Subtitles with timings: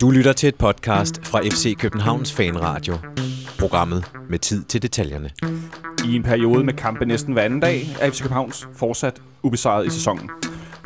[0.00, 2.94] Du lytter til et podcast fra FC Københavns Fanradio.
[3.58, 5.30] Programmet med tid til detaljerne.
[6.08, 9.90] I en periode med kampe næsten hver anden dag, er FC Københavns fortsat ubesejret i
[9.90, 10.30] sæsonen.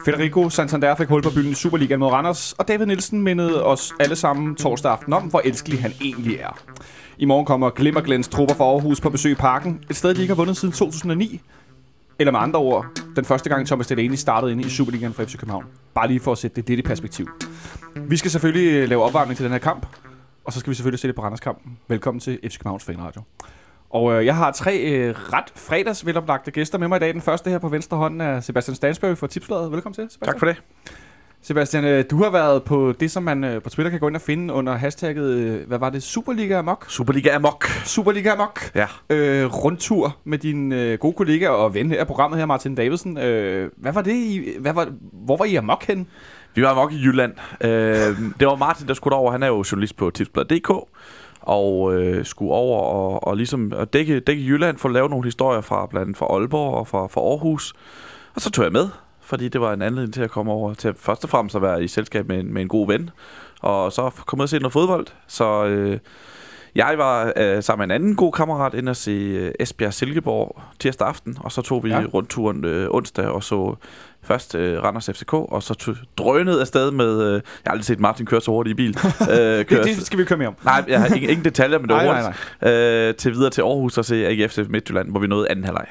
[0.05, 3.93] Federico Santander fik hul på byen i Superligaen mod Randers, og David Nielsen mindede os
[4.01, 6.59] alle sammen torsdag aften om, hvor elskelig han egentlig er.
[7.19, 10.35] I morgen kommer Glimmerglens trupper fra Aarhus på besøg i parken, et sted, de ikke
[10.35, 11.41] har vundet siden 2009.
[12.19, 12.87] Eller med andre ord,
[13.17, 15.65] den første gang Thomas Delaney startede inde i Superligaen for FC København.
[15.95, 17.29] Bare lige for at sætte det lidt i perspektiv.
[17.97, 19.87] Vi skal selvfølgelig øh, lave opvarmning til den her kamp,
[20.45, 21.79] og så skal vi selvfølgelig sætte på Randers-kampen.
[21.89, 23.23] Velkommen til FC Københavns Fanradio.
[23.91, 27.13] Og øh, jeg har tre øh, ret fredagsveloplagte gæster med mig i dag.
[27.13, 29.73] Den første her på venstre hånd er Sebastian Stansberg fra Tipsbladet.
[29.73, 30.33] Velkommen til, Sebastian.
[30.33, 30.63] Tak for det.
[31.47, 34.17] Sebastian, øh, du har været på det, som man øh, på Twitter kan gå ind
[34.17, 36.87] og finde under hashtagget, øh, hvad var det, Superliga Amok?
[36.89, 37.67] Superliga Amok.
[37.85, 38.61] Superliga Amok.
[38.75, 38.87] Ja.
[39.11, 43.19] Øh, rundtur med din øh, gode kollega og ven af programmet her, Martin Davidsen.
[43.19, 46.07] Øh, hvad var det i, hvad var, hvor var I amok hen?
[46.55, 47.33] Vi var amok i Jylland.
[47.61, 47.71] Øh,
[48.41, 49.33] det var Martin, der skulle over.
[49.33, 50.71] Han er jo journalist på tipsblad.dk
[51.41, 55.25] og øh, skulle over og, og ligesom at dække, dække Jylland for at lave nogle
[55.25, 57.75] historier fra blandt andet fra Aalborg og fra, fra Aarhus.
[58.35, 58.89] Og så tog jeg med,
[59.25, 61.85] fordi det var en anledning til at komme over til først og fremmest at være
[61.85, 63.11] i selskab med en, med en god ven.
[63.61, 65.07] Og så komme ud og se noget fodbold.
[65.27, 65.99] Så øh,
[66.75, 70.63] jeg var øh, sammen med en anden god kammerat ind og se øh, Esbjerg Silkeborg
[70.79, 71.37] tirsdag aften.
[71.41, 72.05] Og så tog vi ja.
[72.15, 73.75] rundturen øh, onsdag og så
[74.25, 77.23] Først øh, Randers FCK, og så drønede afsted med...
[77.23, 78.99] Øh, jeg har aldrig set Martin køre så hurtigt i bil.
[79.31, 80.57] øh, det, det skal vi køre med om.
[80.65, 82.37] Nej, jeg har ingen, ingen detaljer, men det var hurtigt.
[82.63, 83.09] Nej, nej.
[83.09, 85.87] Øh, til videre til Aarhus og se AGF til Midtjylland, hvor vi nåede anden halvleg.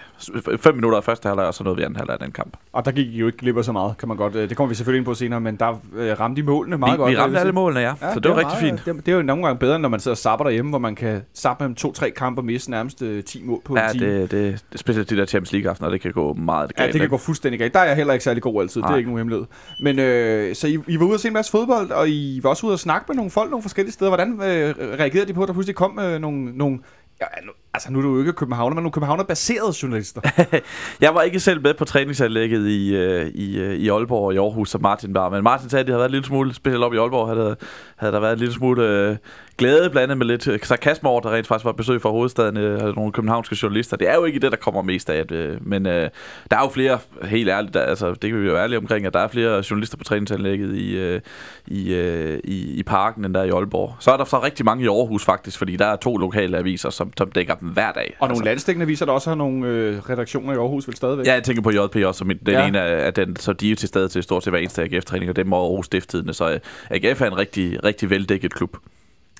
[0.59, 2.57] Fem minutter af første halvleg, og så nåede vi anden halvleg af den kamp.
[2.73, 4.35] Og der gik I jo ikke glip af så meget, kan man godt...
[4.35, 6.93] Øh, det kommer vi selvfølgelig ind på senere, men der øh, ramte de målene meget
[6.93, 7.11] vi, godt.
[7.11, 7.87] Vi ramte alle målene, ja.
[7.87, 8.95] ja så det, det var rigtig meget, fint.
[8.95, 10.95] Det, det, er jo nogle gange bedre, når man sidder og sapper derhjemme, hvor man
[10.95, 14.05] kan sappe med to-tre kampe og miste nærmest øh, 10 mål på ja, en time.
[14.05, 16.87] Ja, det, det, det, specielt de der Champions League-aftener, det kan gå meget galt.
[16.87, 17.73] Ja, det kan gå fuldstændig galt.
[17.73, 18.81] Der er jeg heller ikke særlig god altid.
[18.81, 18.87] Nej.
[18.87, 19.45] Det er ikke nogen hemmelighed.
[19.79, 22.49] Men øh, så I, I var ude og se en masse fodbold, og I var
[22.49, 24.09] også ude og snakke med nogle folk nogle forskellige steder.
[24.09, 26.79] Hvordan øh, reagerede de på, at der pludselig kom øh, nogle, nogle
[27.21, 27.25] Ja,
[27.73, 30.21] altså nu er du jo ikke københavner, men nogle københavner-baserede journalister.
[31.01, 34.37] jeg var ikke selv med på træningsanlægget i, øh, i, øh, i Aalborg og i
[34.37, 35.29] Aarhus, som Martin var.
[35.29, 37.55] Men Martin sagde, at det havde været en lille smule, specielt op i Aalborg, havde,
[37.95, 39.17] havde der været en lille smule øh,
[39.57, 42.95] glæde blandet med lidt øh, sarkasme over, der rent faktisk var besøg fra hovedstaden øh,
[42.95, 43.97] nogle københavnske journalister.
[43.97, 45.35] Det er jo ikke det, der kommer mest af det.
[45.35, 46.09] Øh, men øh,
[46.51, 49.13] der er jo flere, helt ærligt, der, altså, det kan vi jo ærlige omkring, at
[49.13, 51.21] der er flere journalister på træningsanlægget i, øh,
[51.67, 53.95] i, øh, i, i parken, end der i Aalborg.
[53.99, 56.89] Så er der så rigtig mange i Aarhus faktisk, fordi der er to lokale aviser,
[56.89, 58.15] som, som dækker hver dag.
[58.19, 58.43] Og nogle altså.
[58.43, 61.25] landstækkende aviser, der også har nogle øh, redaktioner i Aarhus, vel stadigvæk?
[61.25, 62.67] Ja, jeg tænker på JP også, som den ja.
[62.67, 65.29] ene af den, så de er jo til stede til stort set hver eneste AGF-træning,
[65.29, 66.59] og dem er Aarhus Stifttidene, så øh,
[66.89, 68.77] AGF er en rigtig, rigtig veldækket klub.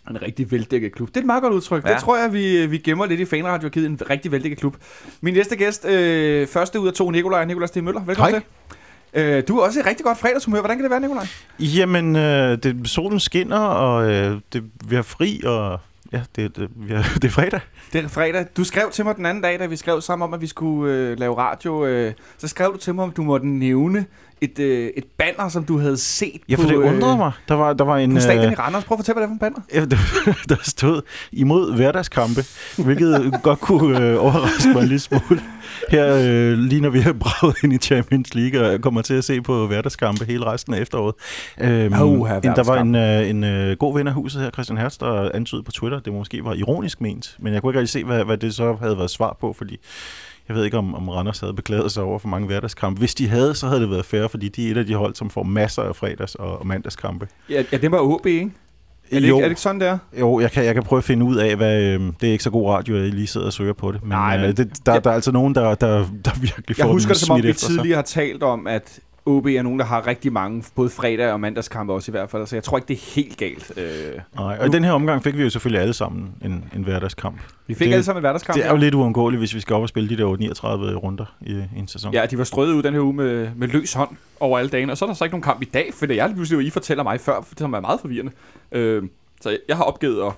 [0.10, 1.08] En rigtig veldækket klub.
[1.08, 1.86] Det er et meget godt udtryk.
[1.86, 1.94] Ja.
[1.94, 4.76] Det tror jeg, vi, vi gemmer lidt i fanradio og en rigtig veldækket klub.
[5.22, 8.02] Min næste gæst, øh, første ud af to, Nikolaj Nikolaj Stig Møller.
[8.06, 8.42] Velkommen Hej.
[8.42, 8.48] til.
[9.22, 10.60] Øh, du er også et rigtig godt fredagshumør.
[10.60, 11.28] Hvordan kan det være, Nikolaj?
[11.60, 15.80] Jamen, øh, det, solen skinner, og øh, det, vi er fri, og
[16.14, 17.60] ja, det, det, ja, det er fredag.
[17.94, 18.46] Det er fredag.
[18.58, 20.94] Du skrev til mig den anden dag, da vi skrev sammen om, at vi skulle
[20.94, 21.86] øh, lave radio.
[21.86, 24.06] Øh, så skrev du til mig, om du måtte nævne
[24.44, 27.32] et, øh, et banner, som du havde set Ja, for på, det undrede mig.
[27.48, 28.14] Der var, der var en...
[28.14, 28.84] på stadion i Randers.
[28.84, 29.60] Prøv at fortælle, hvad det er for en banner.
[29.74, 29.86] Ja,
[30.26, 32.46] der, der stod imod hverdagskampe,
[32.78, 35.42] hvilket godt kunne øh, overraske mig en lille smule.
[35.90, 39.24] Her øh, lige når vi har braget ind i Champions League og kommer til at
[39.24, 41.16] se på hverdagskampe hele resten af efteråret.
[41.62, 44.78] Øhm, oh, en, der var en, øh, en øh, god ven af huset her, Christian
[44.78, 47.92] Hertz, der antydede på Twitter, det måske var ironisk ment, men jeg kunne ikke rigtig
[47.92, 49.80] se, hvad, hvad det så havde været svar på, fordi
[50.48, 53.00] jeg ved ikke, om, om Randers havde beklaget sig over for mange hverdagskampe.
[53.00, 55.16] Hvis de havde, så havde det været fair, fordi de er et af de hold,
[55.16, 57.28] som får masser af fredags- og mandagskampe.
[57.50, 58.52] Ja, ja det var OB, ikke?
[59.12, 59.98] Er det, jo, ikke, er det ikke sådan, det er?
[60.20, 61.82] Jo, jeg kan, jeg kan prøve at finde ud af, hvad...
[61.84, 64.02] Øh, det er ikke så god radio, at jeg lige sidder og søger på det.
[64.04, 65.00] Men, Nej, men øh, det, der, ja.
[65.00, 67.54] der er altså nogen, der, der, der virkelig får Jeg husker det, som om vi
[67.54, 67.96] tidligere sig.
[67.96, 71.94] har talt om, at OB er nogen, der har rigtig mange, både fredag og mandagskampe
[71.94, 73.74] også i hvert fald, så jeg tror ikke, det er helt galt.
[73.78, 76.84] Øh, Nej, og i den her omgang fik vi jo selvfølgelig alle sammen en, en
[76.84, 77.42] hverdagskamp.
[77.68, 78.58] Vi fik det, alle sammen en hverdagskamp.
[78.58, 81.36] Det er jo lidt uundgåeligt, hvis vi skal op og spille de der 39 runder
[81.42, 82.14] i, i en sæson.
[82.14, 84.92] Ja, de var strøget ud den her uge med, med løs hånd over alle dagene,
[84.92, 86.68] og så er der så ikke nogen kamp i dag, for det er lige pludselig,
[86.68, 88.32] I fortæller mig før, for det er meget forvirrende.
[88.72, 89.04] Øh,
[89.42, 90.32] så jeg har opgivet at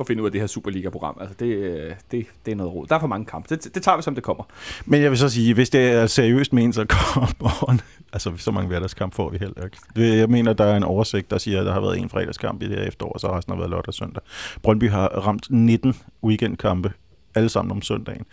[0.00, 1.16] at finde ud af det her Superliga-program.
[1.20, 2.86] Altså, det, det, det er noget råd.
[2.86, 3.54] Der er for mange kampe.
[3.54, 4.44] Det, det tager vi, som det kommer.
[4.84, 7.76] Men jeg vil så sige, hvis det er seriøst ment, så kommer
[8.12, 10.18] Altså, så mange hverdagskamp får vi heller ikke.
[10.18, 12.68] Jeg mener, der er en oversigt, der siger, at der har været en fredagskamp i
[12.68, 14.22] det her efterår, og så resten har været lørdag og søndag.
[14.62, 15.94] Brøndby har ramt 19
[16.24, 16.92] weekendkampe,
[17.34, 18.24] alle sammen om søndagen.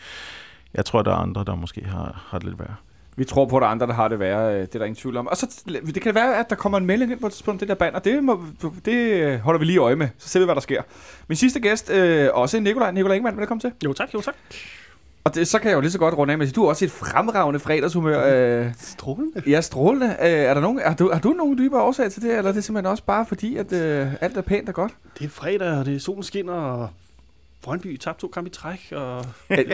[0.73, 2.75] Jeg tror, der er andre, der måske har, har det lidt værre.
[3.17, 4.53] Vi tror på, at der er andre, der har det værre.
[4.53, 5.27] Øh, det er der ingen tvivl om.
[5.27, 7.69] Og så det kan være, at der kommer en melding ind på et tidspunkt, det
[7.69, 7.99] der banner.
[7.99, 8.43] Det, må,
[8.85, 10.07] det holder vi lige øje med.
[10.17, 10.81] Så ser vi, hvad der sker.
[11.27, 12.91] Min sidste gæst, øh, også Nikolaj.
[12.91, 13.71] Nikolaj Ingemann, velkommen til.
[13.85, 14.35] Jo tak, jo tak.
[15.25, 16.61] Og det, så kan jeg jo lige så godt runde af med at sige, du
[16.61, 18.63] har også et fremragende fredagshumør.
[18.65, 19.41] Øh, Strålende.
[19.47, 20.05] ja, strålende.
[20.21, 22.53] Øh, er der nogen, er du, har du nogen dybere årsag til det, eller er
[22.53, 24.91] det simpelthen også bare fordi, at øh, alt er pænt og godt?
[25.19, 26.89] Det er fredag, og det er solen skinner, og
[27.63, 29.25] Brøndby tabte to kampe i træk, og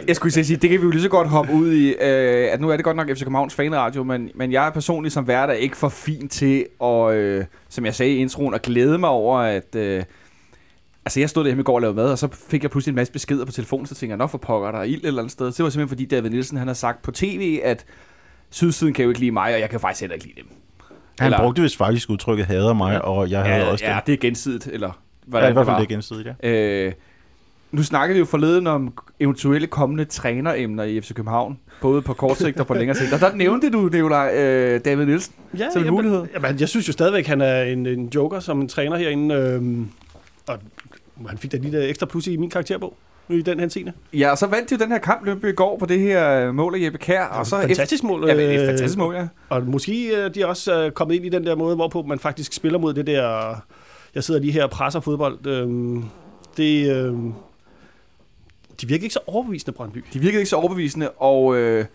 [0.08, 2.62] jeg, skulle sige, det kan vi jo lige så godt hoppe ud i, øh, at
[2.62, 5.54] nu er det godt nok FC Københavns fanradio, men, men jeg er personligt som værter
[5.54, 9.40] ikke for fin til at, øh, som jeg sagde i introen, at glæde mig over,
[9.40, 9.76] at...
[9.76, 10.04] Øh,
[11.06, 12.96] Altså, jeg stod derhjemme i går og lavede mad, og så fik jeg pludselig en
[12.96, 15.22] masse beskeder på telefonen, så tænkte jeg, nok for pokker, der er ild et eller
[15.22, 15.52] andet sted.
[15.52, 17.86] Så det var simpelthen fordi David Nielsen, han har sagt på tv, at
[18.50, 20.48] Sydsiden kan jo ikke lide mig, og jeg kan faktisk heller ikke lide dem.
[21.20, 22.94] Han Eller- brugte vist faktisk udtrykket hader mig, Ja.
[22.94, 23.00] ja.
[23.00, 24.08] og jeg havde Ja, også ja, det.
[24.08, 24.94] det er gensidigt, eller Ja,
[25.26, 26.50] hvordan i hvert fald det gensidigt, ja.
[26.50, 26.94] Øh,
[27.72, 32.38] nu snakkede vi jo forleden om eventuelle kommende træneremner i FC København, både på kort
[32.38, 33.14] sigt og på længere sigt.
[33.14, 35.34] Og der nævnte du, Nicolaj, øh, David Nielsen.
[35.54, 36.26] ja, Så er det en mulighed.
[36.34, 39.88] Jamen, jeg synes jo stadigvæk, han er en, en joker som en træner herinde, øhm,
[40.48, 40.60] og
[41.28, 42.98] han fik da lige der ekstra plus i min karakterbog
[43.28, 43.94] nu i den henseende.
[44.14, 46.48] Ja, og så vandt de jo den her kamp Lønby i går på det her
[46.48, 47.24] øh, mål af Jeppe Kær.
[47.24, 48.28] Og så fantastisk mål.
[48.28, 49.28] Ja, det er et øh, fantastisk mål, ja.
[49.50, 52.54] Og måske øh, de er også kommet ind i den der måde, hvorpå man faktisk
[52.54, 53.56] spiller mod det der...
[54.16, 55.48] Jeg sidder lige her og presser fodbold.
[55.48, 56.04] Øhm,
[56.58, 57.14] det, øh,
[58.82, 60.04] de virker ikke så overbevisende, Brøndby.
[60.14, 61.86] De virkede ikke så overbevisende, og øh,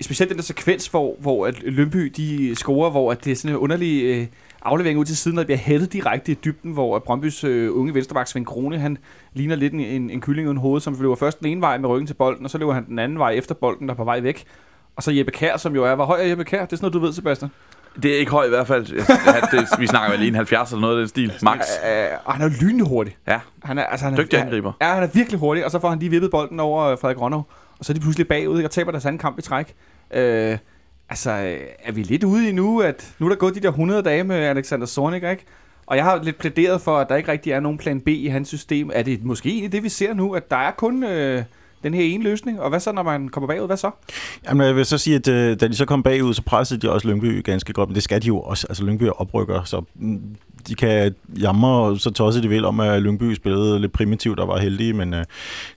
[0.00, 3.50] specielt den der sekvens, hvor, hvor at Lønby de scorer, hvor at det er sådan
[3.50, 4.26] en underlig øh,
[4.64, 7.94] aflevering ud til siden, og det bliver hættet direkte i dybden, hvor Brøndbys øh, unge
[7.94, 8.98] venstreback Svend Krone, han
[9.32, 11.88] ligner lidt en, en, en kylling uden hoved, som løber først den ene vej med
[11.88, 14.04] ryggen til bolden, og så løber han den anden vej efter bolden, der er på
[14.04, 14.44] vej væk.
[14.96, 16.64] Og så Jeppe Kær, som jo er, hvor høj er Jeppe Kær?
[16.64, 17.50] Det er sådan noget, du ved, Sebastian.
[18.02, 19.00] Det er ikke høj i hvert fald.
[19.10, 21.32] Han, det, vi snakker vel lige en 70 eller noget af den stil.
[21.42, 21.60] Max.
[21.60, 23.16] Øh, og han er lynhurtig.
[23.28, 24.72] Ja, Han er, altså, han er, dygtig angriber.
[24.80, 27.20] Ja, han er virkelig hurtig, og så får han lige vippet bolden over øh, Frederik
[27.20, 29.74] Ronov, og så er de pludselig bagud, og taber deres anden kamp i træk.
[30.14, 30.58] Øh,
[31.08, 33.68] altså, øh, er vi lidt ude i nu, at nu er der gået de der
[33.68, 35.44] 100 dage med Alexander Zornig, ikke?
[35.86, 38.26] Og jeg har lidt plæderet for, at der ikke rigtig er nogen plan B i
[38.26, 38.90] hans system.
[38.94, 41.44] Er det måske egentlig det, vi ser nu, at der er kun øh,
[41.82, 42.60] den her ene løsning?
[42.60, 43.66] Og hvad så, når man kommer bagud?
[43.66, 43.90] Hvad så?
[44.48, 46.90] Jamen, jeg vil så sige, at øh, da de så kom bagud, så pressede de
[46.90, 48.66] også Lyngby ganske godt, men det skal de jo også.
[48.68, 50.36] Altså, Lyngby er oprykker, så mm,
[50.68, 54.58] de kan jamre så tosset de vil om, at Lyngby spillede lidt primitivt og var
[54.58, 55.24] heldige, men øh,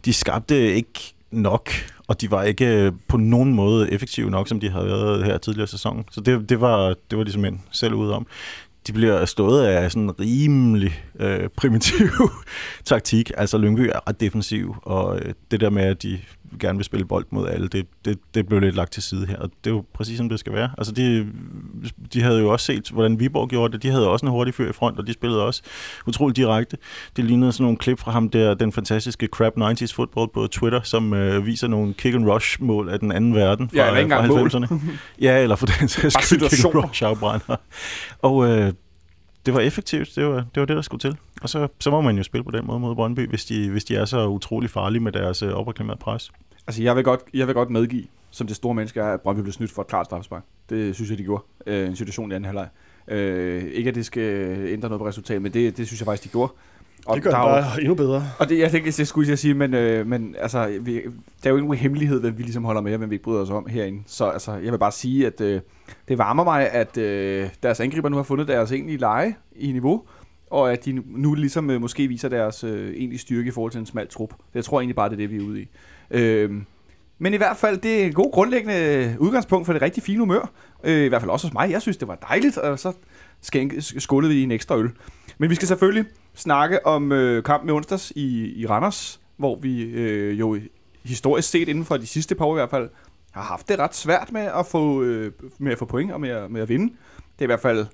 [0.05, 1.69] de skabte ikke nok,
[2.07, 5.37] og de var ikke øh, på nogen måde effektive nok, som de havde været her
[5.37, 6.05] tidligere i sæsonen.
[6.11, 8.27] Så det, det, var, det var de simpelthen selv ude om.
[8.87, 12.07] De bliver stået af sådan en rimelig øh, primitiv
[12.85, 13.31] taktik.
[13.37, 16.19] Altså Lyngby er ret defensiv, og øh, det der med, at de
[16.59, 19.37] gerne vil spille bold mod alle, det, det, det blev lidt lagt til side her,
[19.37, 20.69] og det er jo præcis som det skal være.
[20.77, 21.27] Altså de,
[22.13, 23.83] de havde jo også set, hvordan Viborg gjorde det.
[23.83, 25.61] De havde også en hurtig fyr i front, og de spillede også
[26.07, 26.77] utroligt direkte.
[27.15, 30.81] Det lignede sådan nogle klip fra ham der, den fantastiske Crap 90s Football på Twitter,
[30.83, 33.99] som øh, viser nogle kick and rush mål af den anden verden fra, Ja, eller
[33.99, 34.63] ikke fra engang mål.
[34.63, 34.91] 90'erne.
[35.21, 36.87] ja, eller for den sags skyld, kick and situationer.
[36.87, 37.55] rush afbrænder.
[38.21, 38.73] Og øh,
[39.47, 40.15] det var effektivt.
[40.15, 41.17] Det var, det var det, der skulle til.
[41.41, 43.83] Og så, så må man jo spille på den måde mod Brøndby, hvis de, hvis
[43.85, 46.31] de er så utrolig farlige med deres øh, opreklamerede pres.
[46.67, 49.41] Altså, jeg vil godt, jeg vil godt medgive, som det store menneske er, at Brøndby
[49.41, 50.43] blev snydt for et klart straffespark.
[50.69, 51.43] Det synes jeg, de gjorde.
[51.67, 52.67] Øh, en situation i anden halvleg.
[53.07, 56.05] Øh, ikke, at det skal øh, ændre noget på resultatet, men det, det synes jeg
[56.05, 56.53] faktisk, de gjorde.
[57.07, 58.23] Og det gør der er jo- bare endnu bedre.
[58.39, 60.99] Og det, jeg tænker, det skulle jeg sige, men, øh, men altså, vi, der
[61.43, 63.49] er jo ikke nogen hemmelighed, hvem vi ligesom holder med, hvem vi ikke bryder os
[63.49, 64.03] om herinde.
[64.07, 65.61] Så altså, jeg vil bare sige, at øh,
[66.07, 70.03] det varmer mig, at øh, deres angriber nu har fundet deres egentlige leje i niveau,
[70.51, 73.79] og at de nu, ligesom øh, måske viser deres øh, egentlige styrke i forhold til
[73.79, 74.33] en smal trup.
[74.53, 75.67] Jeg tror egentlig bare, det er det, vi er ude i.
[76.11, 76.51] Øh,
[77.19, 80.51] men i hvert fald, det er en god grundlæggende udgangspunkt for det rigtig fine humør.
[80.83, 81.71] Øh, I hvert fald også hos mig.
[81.71, 82.91] Jeg synes, det var dejligt, og så
[83.41, 84.89] skænke, skålede vi en ekstra øl.
[85.37, 89.81] Men vi skal selvfølgelig snakke om øh, kampen i onsdags i, i Randers, hvor vi
[89.83, 90.59] øh, jo
[91.03, 92.89] historisk set inden for de sidste par år i hvert fald
[93.31, 96.29] har haft det ret svært med at få, øh, med at få point og med
[96.29, 96.93] at, med at vinde.
[97.15, 97.85] Det er i hvert fald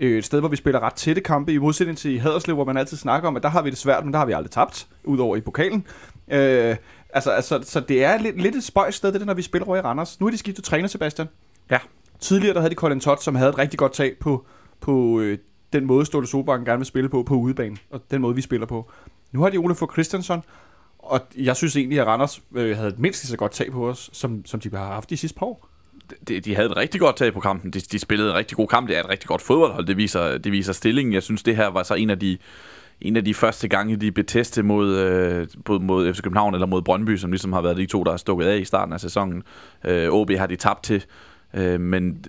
[0.00, 2.76] øh, et sted, hvor vi spiller ret tætte kampe, i modsætning til Haderslev, hvor man
[2.76, 4.88] altid snakker om, at der har vi det svært, men der har vi aldrig tabt,
[5.04, 5.86] udover i pokalen.
[6.28, 6.76] Øh,
[7.10, 9.66] altså, altså, så det er lidt, lidt et spøjs sted, det der, når vi spiller
[9.66, 10.20] over i Randers.
[10.20, 11.28] Nu har de skiftet træner, Sebastian.
[11.70, 11.78] Ja.
[12.20, 14.46] Tidligere der havde de Colin Todd, som havde et rigtig godt tag på,
[14.80, 15.38] på øh,
[15.72, 18.66] den måde, Ståle Solbakken gerne vil spille på, på udebane, og den måde, vi spiller
[18.66, 18.90] på.
[19.32, 20.42] Nu har de Ole for Christensen,
[20.98, 23.88] og jeg synes egentlig, at Randers øh, havde et mindst lige så godt tag på
[23.88, 25.68] os, som, som de har haft de sidste par år.
[26.28, 27.70] de, de havde et rigtig godt tag på kampen.
[27.70, 28.88] De, de spillede en rigtig god kamp.
[28.88, 29.86] Det er et rigtig godt fodboldhold.
[29.86, 31.14] Det viser, det viser stillingen.
[31.14, 32.38] Jeg synes, det her var så en af de,
[33.00, 36.66] en af de første gange, de blev testet mod, øh, både mod FC København eller
[36.66, 39.00] mod Brøndby, som ligesom har været de to, der har stukket af i starten af
[39.00, 39.42] sæsonen.
[39.84, 41.04] Øh, OB har de tabt til.
[41.54, 42.24] Øh, men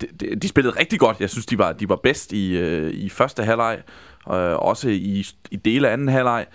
[0.00, 1.20] de, de, de spillede rigtig godt.
[1.20, 3.82] Jeg synes, de var, de var bedst i, øh, i første halvleg,
[4.28, 6.46] øh, også i, i dele af anden halvleg.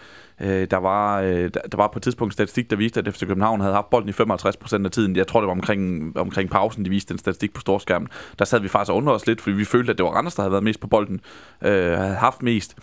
[0.41, 3.19] Øh, der, var, øh, der, der var på et tidspunkt statistik, der viste, at FC
[3.27, 5.15] København havde haft bolden i 55% af tiden.
[5.15, 8.07] Jeg tror, det var omkring, omkring pausen, de viste den statistik på storskærmen.
[8.39, 10.35] Der sad vi faktisk og undrede os lidt, fordi vi følte, at det var Randers,
[10.35, 11.21] der havde været mest på bolden,
[11.61, 12.75] øh, havde haft mest.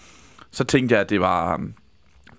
[0.50, 1.60] Så tænkte jeg, at det var,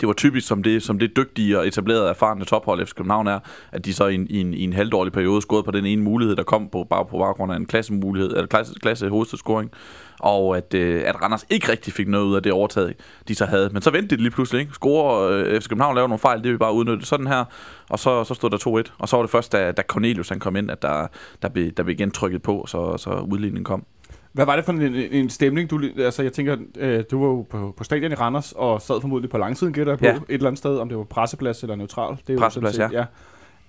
[0.04, 3.40] det var typisk som det, som det dygtige og etablerede erfarne tophold FC København er,
[3.72, 6.02] at de så i en, i en, i en halvdårlig periode scorede på den ene
[6.02, 9.72] mulighed, der kom på, bare på baggrund af en klassemulighed, eller klasse, klasse hovedstadsscoring,
[10.20, 12.94] og at, øh, at Randers ikke rigtig fik noget ud af det overtaget,
[13.28, 13.70] de så havde.
[13.74, 14.74] Men så vendte de lige pludselig, ikke?
[14.74, 17.46] Score, øh, FC København lavede nogle fejl, det vi bare udnytte sådan her,
[17.90, 20.40] og så, så stod der 2-1, og så var det først, da, da Cornelius han
[20.40, 21.08] kom ind, at der,
[21.42, 23.86] der, blev, der blev igen trykket på, så, så udligningen kom.
[24.34, 25.70] Hvad var det for en, en stemning?
[25.70, 29.02] Du, altså, jeg tænker, øh, du var jo på, på stadion i Randers, og sad
[29.02, 30.16] formodentlig på langsiden, gætter jeg på, Ja.
[30.16, 32.16] et eller andet sted, om det var presseplads eller neutral.
[32.16, 33.08] Det er jo Presseplads, sådan set-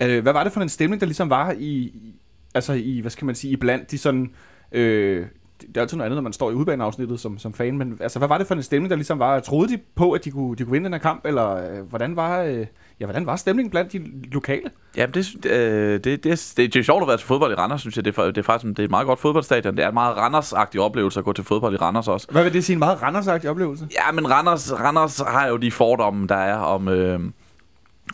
[0.00, 0.16] ja.
[0.16, 2.14] Øh, hvad var det for en stemning, der ligesom var i, i
[2.54, 4.30] altså i, hvad skal man sige, i blandt de sådan,
[4.72, 5.26] øh,
[5.60, 8.18] det er altid noget andet, når man står i udbaneafsnittet som, som fan, men altså,
[8.18, 9.40] hvad var det for en stemning, der ligesom var?
[9.40, 12.16] Troede de på, at de kunne, de kunne vinde den her kamp, eller øh, hvordan
[12.16, 12.66] var, øh,
[13.00, 14.70] ja, hvordan var stemningen blandt de lokale?
[14.96, 16.24] Jamen, det, øh, det, det,
[16.56, 18.04] det, det er sjovt at være til fodbold i Randers, synes jeg.
[18.04, 19.76] Det er, det er faktisk det er et meget godt fodboldstadion.
[19.76, 22.26] Det er en meget Randers-agtig oplevelse at gå til fodbold i Randers også.
[22.30, 23.88] Hvad vil det sige, en meget randersagtig oplevelse?
[23.92, 26.88] Ja, men Randers, Randers har jo de fordomme, der er om...
[26.88, 27.20] Øh,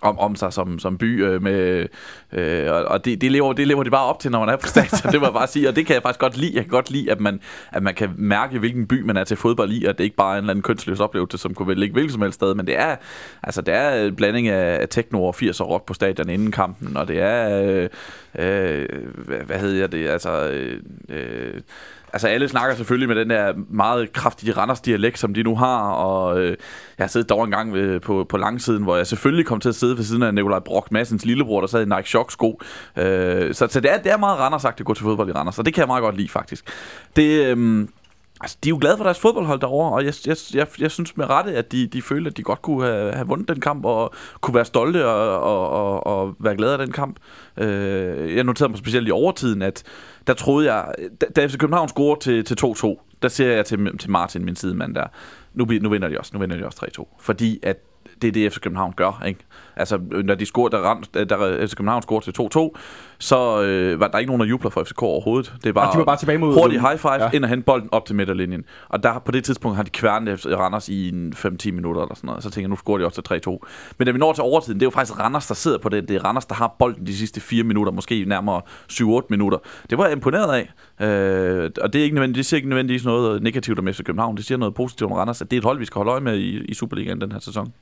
[0.03, 1.87] om, om sig som, som by øh, med
[2.33, 4.57] øh, og- og det, det, lever, det lever de bare op til når man er
[4.57, 5.13] på stadion.
[5.13, 6.53] Det må jeg bare sige og det kan jeg faktisk godt lide.
[6.55, 7.41] Jeg kan godt lide at man,
[7.73, 10.17] at man kan mærke hvilken by man er til fodbold i og det er ikke
[10.17, 12.55] bare en eller anden kønsløs oplevelse som kunne ligge hvilket som helst sted.
[12.55, 12.97] Men det er
[13.43, 16.53] altså det er en blanding af, af techno og 80 og rock på stadion inden
[16.53, 17.89] kampen og det er øh,
[18.39, 18.87] øh,
[19.27, 20.09] hvad, hvad hedder det?
[20.09, 21.61] Altså øh, øh,
[22.13, 25.91] Altså alle snakker selvfølgelig med den der meget kraftige Randers dialekt, som de nu har,
[25.91, 26.57] og øh,
[26.99, 29.69] jeg har siddet dog en gang ved, på, på langsiden, hvor jeg selvfølgelig kom til
[29.69, 32.61] at sidde ved siden af Nikolaj Brock Massens lillebror, der sad i Nike Shock sko.
[32.97, 35.59] Øh, så så det, er, det er meget Randers at gå til fodbold i Randers,
[35.59, 36.65] og det kan jeg meget godt lide faktisk.
[37.17, 37.89] Det, øh,
[38.41, 41.17] Altså, de er jo glade for deres fodboldhold derovre, og jeg, jeg, jeg, jeg synes
[41.17, 43.85] med rette, at de, de følte, at de godt kunne have, have vundet den kamp,
[43.85, 47.17] og kunne være stolte og, og, og, og være glade af den kamp.
[47.57, 49.83] Øh, jeg noterede mig specielt i overtiden, at
[50.27, 53.99] der troede jeg, da, da FC København scorer til, til 2-2, der siger jeg til,
[53.99, 55.07] til Martin, min sidemand der,
[55.55, 57.17] nu, nu vinder de også, nu vinder de også 3-2.
[57.21, 57.77] Fordi at
[58.23, 59.41] det er det, FC København gør, ikke?
[59.81, 62.35] Altså, når de scorer, der, rent, der FC København scorer til
[62.77, 62.81] 2-2,
[63.19, 65.55] så øh, var der ikke nogen, der jubler for FCK overhovedet.
[65.65, 67.31] Det bare, Og de var bare tilbage mod- hurtig high five, Ja.
[67.33, 68.65] ind og hente bolden op til midterlinjen.
[68.89, 72.27] Og der på det tidspunkt har de kværnet Randers i en 5-10 minutter eller sådan
[72.29, 72.43] noget.
[72.43, 73.59] Så tænker jeg, nu scorer de også til 3-2.
[73.99, 76.09] Men da vi når til overtiden, det er jo faktisk Randers, der sidder på det.
[76.09, 79.59] Det er Randers, der har bolden de sidste 4 minutter, måske nærmere 7-8 minutter.
[79.91, 81.07] Det var jeg imponeret af.
[81.07, 84.37] Øh, og det, er ikke nødvendigt, det siger ikke nødvendigvis noget negativt om FC København.
[84.37, 86.21] Det siger noget positivt om Randers, at det er et hold, vi skal holde øje
[86.21, 87.73] med i, i Superligaen den her sæson.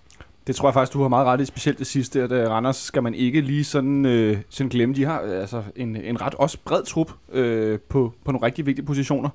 [0.48, 2.76] Det tror jeg faktisk, du har meget ret i, specielt det sidste, at uh, Randers
[2.76, 4.94] skal man ikke lige sådan, øh, sådan glemme.
[4.94, 8.66] De har øh, altså en, en ret også bred trup øh, på, på nogle rigtig
[8.66, 9.28] vigtige positioner.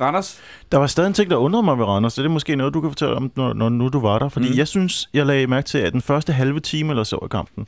[0.00, 0.38] Randers,
[0.72, 2.14] Der var stadig en ting, der undrede mig ved Randers.
[2.14, 4.28] Det er måske noget, du kan fortælle om, når, når nu du var der.
[4.28, 4.52] Fordi Mm.
[4.52, 4.58] mm.
[4.58, 7.66] jeg synes, jeg lagde mærke til, at den første halve time eller så i kampen,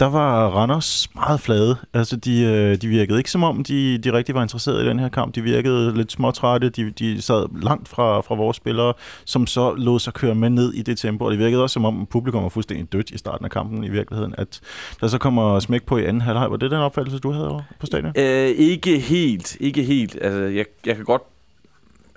[0.00, 1.76] der var Randers meget flade.
[1.94, 4.98] Altså, de, øh, de virkede ikke som om, de, de rigtig var interesserede i den
[4.98, 5.34] her kamp.
[5.34, 6.68] De virkede lidt småtrætte.
[6.68, 8.92] De, de sad langt fra, fra vores spillere,
[9.24, 11.24] som så lod sig køre med ned i det tempo.
[11.24, 13.88] Og det virkede også som om, publikum var fuldstændig dødt i starten af kampen i
[13.88, 14.34] virkeligheden.
[14.38, 14.60] At
[15.00, 16.50] der så kommer smæk på i anden halvleg.
[16.50, 18.12] Var det den opfattelse, du havde over på stadion?
[18.16, 20.18] Øh, ikke helt, ikke helt.
[20.22, 21.22] Altså, jeg, jeg kan godt...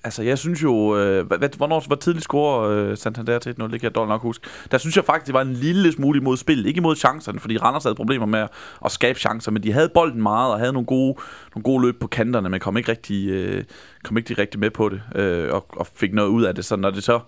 [0.04, 0.98] Altså, jeg synes jo...
[0.98, 3.64] Øh, hvad, hvornår var tidligt score øh, Santander til 1-0?
[3.64, 4.48] Det kan jeg dårligt nok huske.
[4.72, 6.66] Der synes jeg faktisk, det var en lille smule imod spil.
[6.66, 8.50] Ikke imod chancerne, fordi Randers havde problemer med at,
[8.86, 11.18] at skabe chancer, men de havde bolden meget og havde nogle gode,
[11.56, 13.64] nogle gode løb på kanterne, men kom ikke rigtig, øh,
[14.04, 16.66] kom ikke rigtig med på det øh, og, og fik noget ud af det.
[16.66, 17.20] Så når det så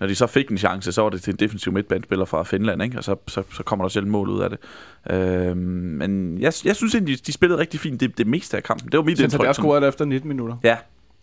[0.00, 2.82] når de så fik en chance, så var det til en defensiv midtbanespiller fra Finland,
[2.82, 2.98] ikke?
[2.98, 4.58] og så, så, så kommer der selv mål ud af det.
[5.10, 8.62] Øh, men jeg, jeg synes egentlig, de, de spillede rigtig fint det, det meste af
[8.62, 8.90] kampen.
[8.92, 9.40] Det var mit indtryk.
[9.40, 10.56] sådan- scorede efter 19 minutter.
[10.62, 10.76] Ja.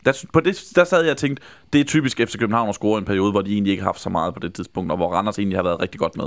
[0.07, 2.99] Der, på det, der sad jeg og tænkte, det er typisk FC København at score
[2.99, 5.13] en periode, hvor de egentlig ikke har haft så meget på det tidspunkt, og hvor
[5.13, 6.25] Randers egentlig har været rigtig godt med.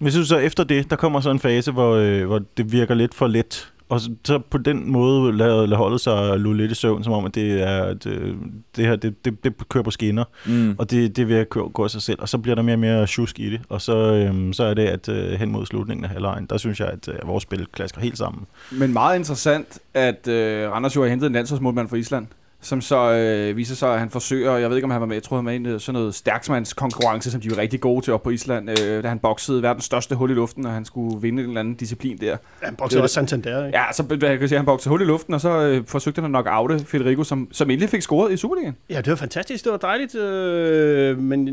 [0.00, 2.94] Men synes så efter det, der kommer så en fase, hvor, øh, hvor det virker
[2.94, 3.72] lidt for let.
[3.88, 7.12] Og så, så på den måde lader, lader holdet sig lulle lidt i søvn, som
[7.12, 8.36] om, at det, er, det,
[8.76, 10.24] det her det, det, det kører på skinner.
[10.46, 10.74] Mm.
[10.78, 12.18] Og det, det vil gå, gå af sig selv.
[12.20, 13.60] Og så bliver der mere og mere tjusk i det.
[13.68, 16.80] Og så, øhm, så er det, at øh, hen mod slutningen af halvlejen, der synes
[16.80, 18.46] jeg, at øh, vores spil klasker helt sammen.
[18.70, 22.26] Men meget interessant, at øh, Randers jo har hentet en landsholdsmålmand fra Island,
[22.66, 25.16] som så øh, viser sig, at han forsøger, jeg ved ikke om han var med,
[25.16, 28.12] jeg tror han var med i sådan noget stærksmandskonkurrence, som de var rigtig gode til
[28.12, 31.20] op på Island, øh, da han boksede verdens største hul i luften, og han skulle
[31.20, 32.36] vinde en eller anden disciplin der.
[32.62, 33.78] Han boksede også Santander, ikke?
[33.78, 36.24] Ja, så jeg kan sige, han boksede hul i luften, og så øh, forsøgte han
[36.24, 38.76] at nok oute Federico, som, som endelig fik scoret i Superligaen.
[38.90, 39.64] Ja, det var fantastisk.
[39.64, 40.14] Det var dejligt.
[40.14, 41.46] Øh, men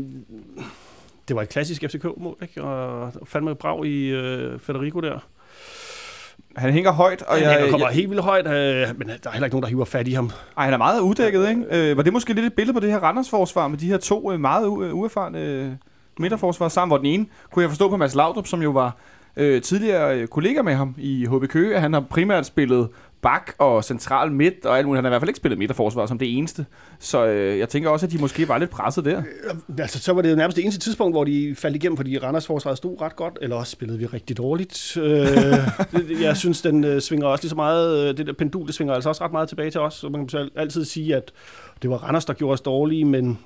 [1.28, 2.62] det var et klassisk FCK-mål, ikke?
[2.62, 5.18] Og fandme brav i øh, Federico der.
[6.56, 9.14] Han hænger højt, og Og jeg, han kommer jeg, helt vildt højt, øh, men der
[9.24, 10.30] er heller ikke nogen, der hiver fat i ham.
[10.56, 11.90] ej, han er meget uddækket, ikke?
[11.90, 14.32] Øh, var det måske lidt et billede på det her Randers-forsvar med de her to
[14.32, 15.70] øh, meget øh, uerfarne øh,
[16.18, 18.96] midterforsvar sammen, hvor den ene, kunne jeg forstå på Mads Laudrup, som jo var
[19.36, 22.88] øh, tidligere øh, kollega med ham i HB Køge, at han har primært spillet
[23.24, 24.98] bak og central midt og alt muligt.
[24.98, 26.66] Han har i hvert fald ikke spillet midterforsvar som det eneste.
[26.98, 29.22] Så øh, jeg tænker også, at de måske var lidt presset der.
[29.78, 32.46] Altså, så var det jo nærmest det eneste tidspunkt, hvor de faldt igennem, fordi Randers
[32.46, 34.96] forsvaret stod ret godt, eller også spillede vi rigtig dårligt.
[34.96, 35.26] Øh,
[36.26, 38.94] jeg synes, den øh, svinger også lige så meget, øh, det der pendul, det svinger
[38.94, 41.32] altså også ret meget tilbage til os, så man kan altid sige, at
[41.82, 43.38] det var Randers, der gjorde os dårlige, men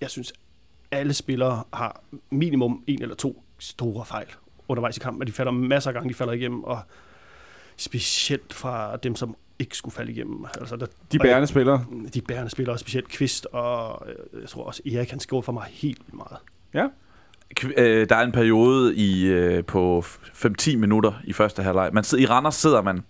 [0.00, 0.32] jeg synes,
[0.90, 4.26] alle spillere har minimum en eller to store fejl
[4.68, 6.78] undervejs i kampen, og de falder masser af gange, de falder igennem, og
[7.78, 10.44] specielt fra dem, som ikke skulle falde igennem.
[10.60, 11.84] Altså, der, De og bærende spillere.
[12.14, 15.52] de bærende spillere, og specielt Kvist, og øh, jeg tror også, Erik, han skårede for
[15.52, 16.36] mig helt vildt meget.
[17.60, 21.90] Kv- øh, der er en periode i øh, på 5-10 minutter i første halvleg.
[21.92, 23.02] Man sidder, I Randers sidder man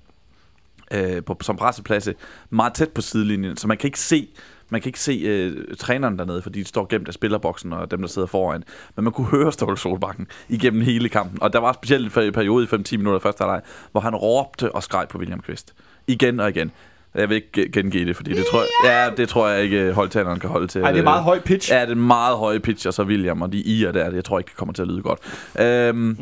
[0.93, 2.09] øh, på, som presseplads
[2.51, 4.29] meget tæt på sidelinjen, så man kan ikke se
[4.71, 8.01] man kan ikke se øh, træneren dernede, fordi de står gemt af spillerboksen og dem,
[8.01, 8.65] der sidder foran.
[8.97, 11.43] Men man kunne høre Ståle Solbakken igennem hele kampen.
[11.43, 13.61] Og der var specielt en periode i 5-10 minutter første halvleg,
[13.93, 15.75] hvor han råbte og skreg på William Kvist.
[16.07, 16.73] Igen og igen.
[17.15, 19.93] Jeg vil ikke ge- gengive det, fordi det tror jeg, ja, det tror jeg ikke,
[19.93, 20.81] højtaleren kan holde til.
[20.83, 21.71] Ej, det er meget høj pitch.
[21.73, 24.49] Ja, det er meget høje pitcher, så William og de i'er der, jeg tror ikke,
[24.49, 25.19] det kommer til at lyde godt.
[25.61, 26.19] Øhm,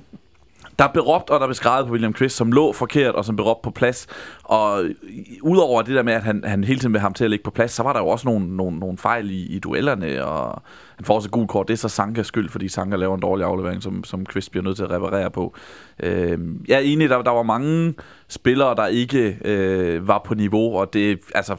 [0.78, 3.36] der blev råbt, og der blev skrevet på William Quist, som lå forkert, og som
[3.36, 4.06] blev råbt på plads.
[4.42, 4.84] Og
[5.42, 7.50] udover det der med, at han, han hele tiden vil ham til at ligge på
[7.50, 10.62] plads, så var der jo også nogle, nogle, nogle fejl i, i duellerne, og
[10.96, 11.68] han får også et gult kort.
[11.68, 14.64] Det er så Sankas skyld, fordi Sanka laver en dårlig aflevering, som, som Quist bliver
[14.64, 15.54] nødt til at reparere på.
[16.02, 17.94] Øh, jeg er enig, der, der var mange
[18.28, 21.56] spillere, der ikke øh, var på niveau, og det, altså,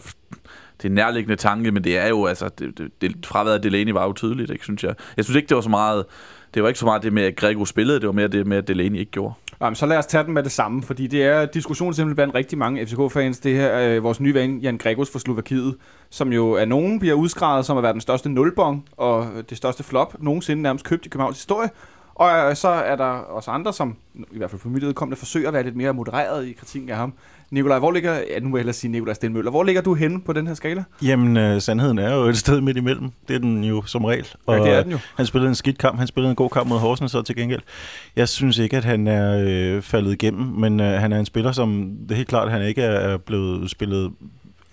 [0.77, 3.61] det er en nærliggende tanke, men det er jo, altså, det, det, det, fraværet af
[3.61, 4.95] Delaney var jo tydeligt, ikke, synes jeg.
[5.17, 6.05] Jeg synes ikke, det var så meget,
[6.53, 8.57] det var ikke så meget det med, at Grego spillede, det var mere det med,
[8.57, 9.33] at Delaney ikke gjorde.
[9.61, 12.35] Jamen, så lad os tage den med det samme, fordi det er diskussion simpelthen blandt
[12.35, 13.39] rigtig mange FCK-fans.
[13.39, 15.75] Det her øh, vores nye ven, Jan Gregos fra Slovakiet,
[16.09, 19.83] som jo af nogen bliver udskrevet som at være den største nulbong og det største
[19.83, 21.69] flop nogensinde nærmest købt i Københavns historie.
[22.15, 23.95] Og øh, så er der også andre, som
[24.31, 26.97] i hvert fald for mit vedkommende forsøger at være lidt mere modereret i kritikken af
[26.97, 27.13] ham.
[27.51, 30.21] Nikolaj, hvor ligger, ja, nu må jeg hellere sige Nikolaj Stenmøller, hvor ligger du henne
[30.21, 30.83] på den her skala?
[31.01, 33.11] Jamen, øh, sandheden er jo et sted midt imellem.
[33.27, 34.27] Det er den jo som regel.
[34.47, 34.97] Ja, det er den jo.
[35.15, 37.61] Han spillede en skidt kamp, han spillede en god kamp mod Horsens så til gengæld.
[38.15, 41.51] Jeg synes ikke, at han er øh, faldet igennem, men øh, han er en spiller,
[41.51, 44.11] som det er helt klart, at han ikke er er blevet spillet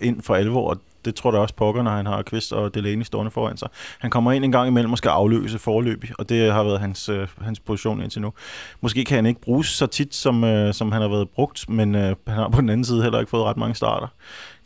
[0.01, 3.03] ind for alvor, og det tror jeg også pokker, når han har Kvist og Delaney
[3.03, 3.69] stående foran sig.
[3.99, 7.09] Han kommer ind en gang imellem og skal afløse forløb, og det har været hans,
[7.09, 8.33] øh, hans position indtil nu.
[8.81, 11.95] Måske kan han ikke bruges så tit, som, øh, som han har været brugt, men
[11.95, 14.07] øh, han har på den anden side heller ikke fået ret mange starter.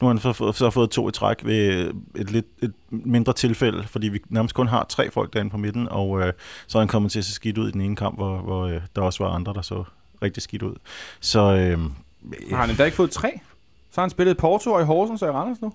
[0.01, 2.73] Nu har han så, fået- så fået to i træk ved øh, et lidt et
[2.89, 6.33] mindre tilfælde, fordi vi nærmest kun har tre folk derinde på midten, og øh,
[6.67, 8.65] så er han kommet til at se skidt ud i den ene kamp, hvor, hvor
[8.65, 9.83] øh, der også var andre, der så
[10.21, 10.75] rigtig skidt ud.
[11.19, 11.79] Så øh,
[12.51, 13.31] Har han endda ikke fået tre?
[13.91, 15.73] Så har han spillet Porto og i Horsens og i Randers nu?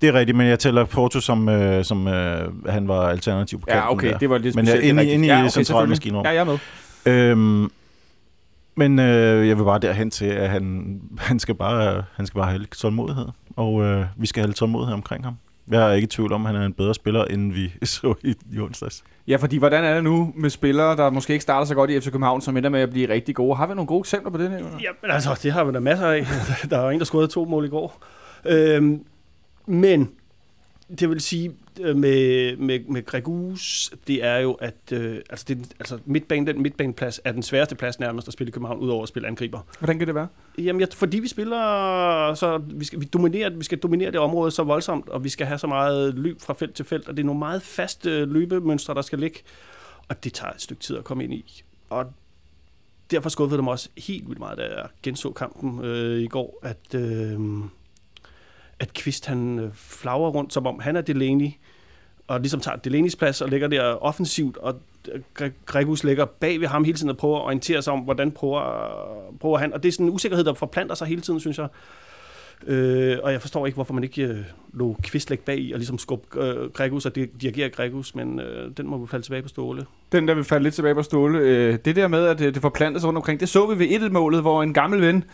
[0.00, 3.66] Det er rigtigt, men jeg tæller Porto som, øh, som øh, han var alternativ på
[3.68, 4.18] Ja, okay, der.
[4.18, 4.84] det var lidt Men specielt.
[4.84, 5.88] jeg er det inde inde i ja, okay, centrale selvfølgelig.
[5.88, 6.24] maskinrum.
[6.24, 6.58] Ja, jeg er med.
[7.06, 7.70] Øhm,
[8.74, 12.48] men øh, jeg vil bare derhen til, at han, han, skal, bare, han skal bare
[12.48, 15.36] have lidt tålmodighed, og øh, vi skal have lidt tålmodighed omkring ham.
[15.70, 18.14] Jeg er ikke i tvivl om, at han er en bedre spiller, end vi så
[18.24, 19.02] i, i onsdags.
[19.28, 22.00] Ja, fordi hvordan er det nu med spillere, der måske ikke starter så godt i
[22.00, 23.56] FC København, som ender med at blive rigtig gode?
[23.56, 24.50] Har vi nogle gode eksempler på det?
[24.50, 24.70] Nicolaj?
[24.72, 26.26] Jamen altså, det har vi da masser af.
[26.70, 28.04] der er jo en, der scorede to mål i går.
[28.46, 29.00] Øhm,
[29.66, 30.10] men
[30.98, 35.72] det vil sige, øh, med, med, med Gregus, det er jo, at øh, altså, det,
[35.78, 39.08] altså midtbane, den midtbaneplads er den sværeste plads nærmest at spille i København, udover at
[39.08, 39.60] spille angriber.
[39.78, 40.28] Hvordan kan det være?
[40.58, 44.50] Jamen, jeg, fordi vi spiller, så vi skal, vi, dominerer, vi skal dominere det område
[44.50, 47.22] så voldsomt, og vi skal have så meget løb fra felt til felt, og det
[47.22, 49.38] er nogle meget faste løbemønstre, der skal ligge,
[50.08, 51.62] og det tager et stykke tid at komme ind i.
[51.90, 52.06] Og
[53.10, 56.58] derfor skuffede det mig også helt vildt meget, da jeg genså kampen øh, i går,
[56.62, 57.40] at, øh,
[58.82, 61.48] at Kvist han øh, flagrer rundt, som om han er Delaney,
[62.26, 64.80] og ligesom tager Delaney's plads og ligger der offensivt, og
[65.40, 68.32] øh, Gregus ligger bag ved ham hele tiden og prøver at orientere sig om, hvordan
[68.32, 68.62] prøver,
[69.40, 69.72] prøver han.
[69.72, 71.68] Og det er sådan en usikkerhed, der forplanter sig hele tiden, synes jeg.
[72.66, 74.38] Øh, og jeg forstår ikke, hvorfor man ikke øh,
[74.72, 78.70] lå Kvist lægge bag i og ligesom skubbe øh, Gregus og dirigere Gregus, men øh,
[78.76, 79.86] den må vi falde tilbage på Ståle.
[80.12, 81.38] Den der vil falde lidt tilbage på Ståle.
[81.38, 84.00] Øh, det der med, at det, det forplanter sig rundt omkring, det så vi ved
[84.00, 85.24] 1-målet, hvor en gammel ven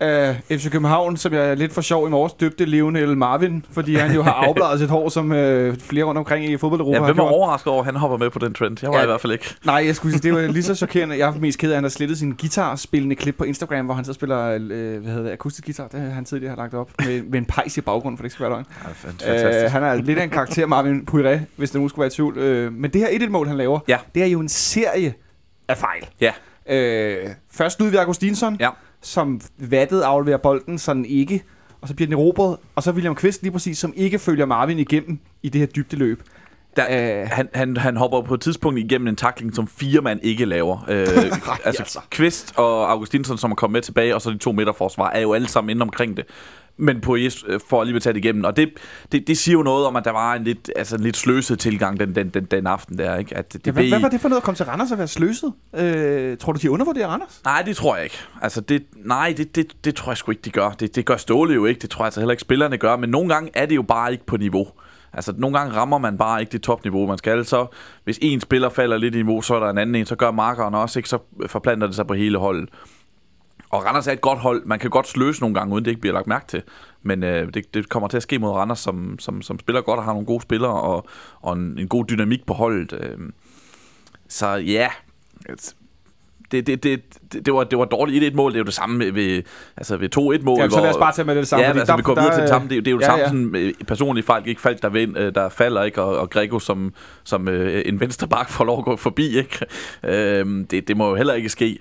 [0.00, 3.94] af FC København, som jeg er lidt for sjov i morges, døbte Lionel Marvin, fordi
[3.94, 7.02] han jo har afbladet sit hår, som øh, flere rundt omkring i fodbold Ja, hvem
[7.02, 7.32] er gjort.
[7.32, 8.76] overrasket over, at han hopper med på den trend?
[8.82, 9.02] Jeg var Ja.
[9.02, 9.54] i hvert fald ikke.
[9.64, 11.18] Nej, jeg skulle sige, det var lige så chokerende.
[11.18, 13.94] Jeg er mest ked af, at han har slettet sin guitarspillende klip på Instagram, hvor
[13.94, 14.60] han så spiller øh,
[15.02, 15.88] hvad hedder det, akustisk guitar.
[15.88, 18.34] Det han tidligere har lagt op med, med en pejs i baggrunden, for det ikke
[18.34, 18.66] skal være løgn.
[18.84, 19.64] Ja, fantastisk.
[19.64, 22.10] Øh, han er lidt af en karakter, Marvin Poiré, hvis det nu skulle være i
[22.10, 22.38] tvivl.
[22.38, 23.96] Øh, men det her 1-1-mål, han laver, Ja.
[24.14, 25.14] det er jo en serie
[25.68, 26.06] af fejl.
[26.20, 26.32] Ja.
[26.70, 28.68] Øh, først Ludvig Augustinsson, Ja.
[29.02, 31.42] Som vattet afleverer bolden sådan ikke,
[31.80, 34.78] og så bliver den erobret, og så William Kvist lige præcis, som ikke følger Marvin
[34.78, 36.22] igennem i det her dybde løb.
[36.76, 36.84] Der,
[37.22, 37.28] Øh.
[37.32, 40.84] han, han, han hopper på et tidspunkt igennem en takling, som fire mand ikke laver.
[40.88, 40.98] Øh,
[41.64, 42.00] altså, altså.
[42.10, 45.32] Kvist og Augustinsson, som er kommet med tilbage, og så de to midterforsvar, er jo
[45.32, 46.24] alle sammen inde omkring det.
[46.80, 47.16] Men på
[47.68, 48.44] for alligevel at tage det igennem.
[48.44, 48.70] Og det,
[49.12, 51.58] det, det siger jo noget om, at der var en lidt, altså en lidt sløset
[51.58, 53.16] tilgang den, den, den, den aften der.
[53.16, 53.36] Ikke?
[53.36, 54.98] At det, Ja, hvad, blev- hvad var det for noget at komme til Randers og
[54.98, 55.52] være sløset?
[55.76, 57.40] Øh, tror du, de undervurderer Randers?
[57.44, 58.18] Nej, det tror jeg ikke.
[58.42, 60.70] Altså, det, nej, det, det, det tror jeg sgu ikke, de gør.
[60.70, 61.80] Det, det gør Ståle jo ikke.
[61.80, 62.96] Det tror jeg altså heller ikke, spillerne gør.
[62.96, 64.68] Men nogle gange er det jo bare ikke på niveau.
[65.12, 67.44] Altså, nogle gange rammer man bare ikke det topniveau, man skal.
[67.44, 67.66] Så
[68.04, 70.06] hvis en spiller falder lidt i niveau, så er der en anden en.
[70.06, 71.08] Så gør markeren også, ikke?
[71.08, 72.68] Så forplanter det sig på hele holdet.
[73.70, 74.62] Og Randers er et godt hold.
[74.64, 76.62] Man kan godt sløse nogle gange, uden det ikke bliver lagt mærke til.
[77.02, 79.98] Men øh, det, det kommer til at ske mod Randers, som, som, som spiller godt
[79.98, 81.06] og har nogle gode spillere og,
[81.40, 82.92] og en, en god dynamik på holdet.
[83.00, 83.18] Øh.
[84.28, 84.88] Så ja,
[85.48, 85.74] altså,
[86.50, 87.02] det, det, det,
[87.32, 88.50] det, det, var, det var dårligt 1-1 mål.
[88.52, 89.42] Det er jo det samme ved,
[89.76, 90.58] altså ved 2-1 mål.
[90.60, 91.62] Ja, så lad os bare tage med det samme.
[91.62, 92.68] Ja, fordi altså, der- vi går der- videre til det samme.
[92.68, 93.28] Det, er jo- det er jo det Ja, samme ja.
[93.28, 94.42] sådan, øh, personlige fejl.
[94.48, 96.02] Ikke faldt der, vind, øh, der falder, ikke?
[96.02, 99.66] Og, og Grego som, som øh, en venstre bak får lov at gå forbi, ikke?
[100.02, 101.78] Øh, det, det må jo heller ikke ske.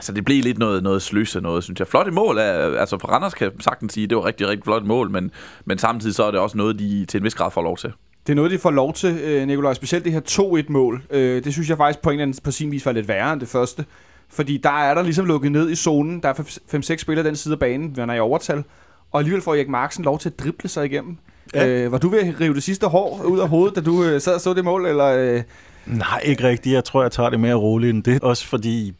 [0.00, 1.88] Så det blev lidt noget, noget sløse noget, synes jeg.
[1.88, 4.64] Flot i mål, er, altså for Randers kan jeg sagtens sige, det var rigtig, rigtig
[4.64, 5.30] flot mål, men,
[5.64, 7.92] men samtidig så er det også noget, de til en vis grad får lov til.
[8.26, 9.74] Det er noget, de får lov til, øh, Nikolaj.
[9.74, 11.02] Specielt det her 2-1-mål.
[11.10, 13.32] Øh, det synes jeg faktisk på en eller anden på sin vis var lidt værre
[13.32, 13.84] end det første.
[14.28, 16.22] Fordi der er der ligesom lukket ned i zonen.
[16.22, 16.34] Der er
[16.74, 18.64] 5-6 spillere den side af banen, man er i overtal.
[19.10, 21.16] Og alligevel får Erik Marksen lov til at drible sig igennem.
[21.54, 21.66] Ja.
[21.66, 21.84] Ja.
[21.84, 24.20] Øh, var du ved at rive det sidste hår ud af hovedet, da du øh,
[24.20, 24.86] sad og så det mål?
[24.86, 25.42] Eller, øh?
[25.86, 26.74] Nej, ikke rigtigt.
[26.74, 28.22] Jeg tror, jeg tager det mere roligt end det.
[28.22, 28.94] Også fordi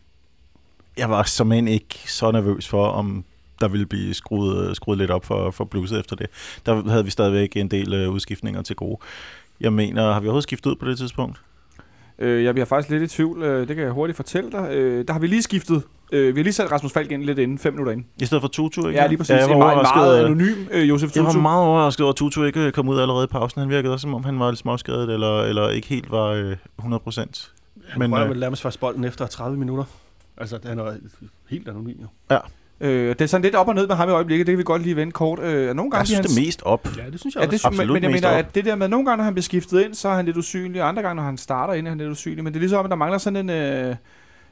[0.98, 3.24] jeg var som end ikke så nervøs for, om
[3.60, 6.26] der ville blive skruet, skruet lidt op for, for bluset efter det.
[6.66, 8.98] Der havde vi stadigvæk en del øh, udskiftninger til gode.
[9.60, 11.40] Jeg mener, har vi overhovedet skiftet ud på det tidspunkt?
[12.18, 13.42] Øh, jeg bliver faktisk lidt i tvivl.
[13.42, 14.68] Øh, det kan jeg hurtigt fortælle dig.
[14.72, 15.82] Øh, der har vi lige skiftet.
[16.12, 18.06] Øh, vi har lige sat Rasmus Falk ind lidt inden, fem minutter inden.
[18.20, 19.00] I stedet for Tutu, ikke?
[19.00, 19.30] Ja, lige præcis.
[19.30, 21.40] Ja, Ja, jeg var en meget, meget anonym øh, Josef Jeg var Tutu.
[21.42, 23.60] meget overrasket over, at Tutu ikke kom ud allerede i pausen.
[23.60, 26.56] Han virkede også, som om han var lidt småskadet, eller, eller ikke helt var øh,
[26.78, 27.52] 100 procent.
[27.88, 29.84] Han Men, rører øh, vel nærmest først bolden efter 30 minutter.
[30.40, 30.92] Altså, han er
[31.48, 32.38] helt anonym, jo.
[32.80, 34.46] Øh, det er sådan lidt op og ned med ham i øjeblikket.
[34.46, 35.38] Det kan vi godt lige vende kort.
[35.38, 36.88] Øh, nogle gange Jeg synes bliver det mest op.
[36.96, 37.56] Ja, det synes jeg Ja, også.
[37.56, 38.44] det, men, Absolut men jeg mest mener, op.
[38.46, 40.24] at det der med, at nogle gange, når han bliver skiftet ind, så er han
[40.24, 42.44] lidt usynlig, og andre gange, når han starter ind, er han lidt usynlig.
[42.44, 43.50] Men det er ligesom, at der mangler sådan en...
[43.50, 43.96] Øh,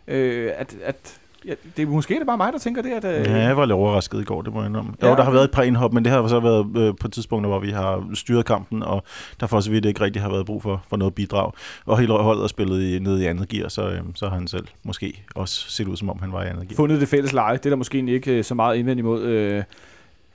[0.08, 3.04] øh, at, at, ja, det er måske er det bare mig, der tænker det, at...
[3.04, 4.92] Øh, Ja, jeg var lidt overrasket i går, det må jeg indrømme.
[5.02, 5.10] Ja.
[5.10, 7.48] Jo, der har været et par indhop, men det har så været øh, på tidspunkter,
[7.48, 9.02] hvor vi har styret kampen, og
[9.40, 11.52] der for så vidt ikke rigtig har været brug for, for noget bidrag.
[11.86, 14.48] Og hele holdet er spillet i, nede i andet gear, så, øh, så har han
[14.48, 16.76] selv måske også set ud, som om han var i andet gear.
[16.76, 17.56] fundet det fælles leje.
[17.56, 19.22] Det er der måske ikke øh, så meget indvendt imod.
[19.22, 19.62] Øh,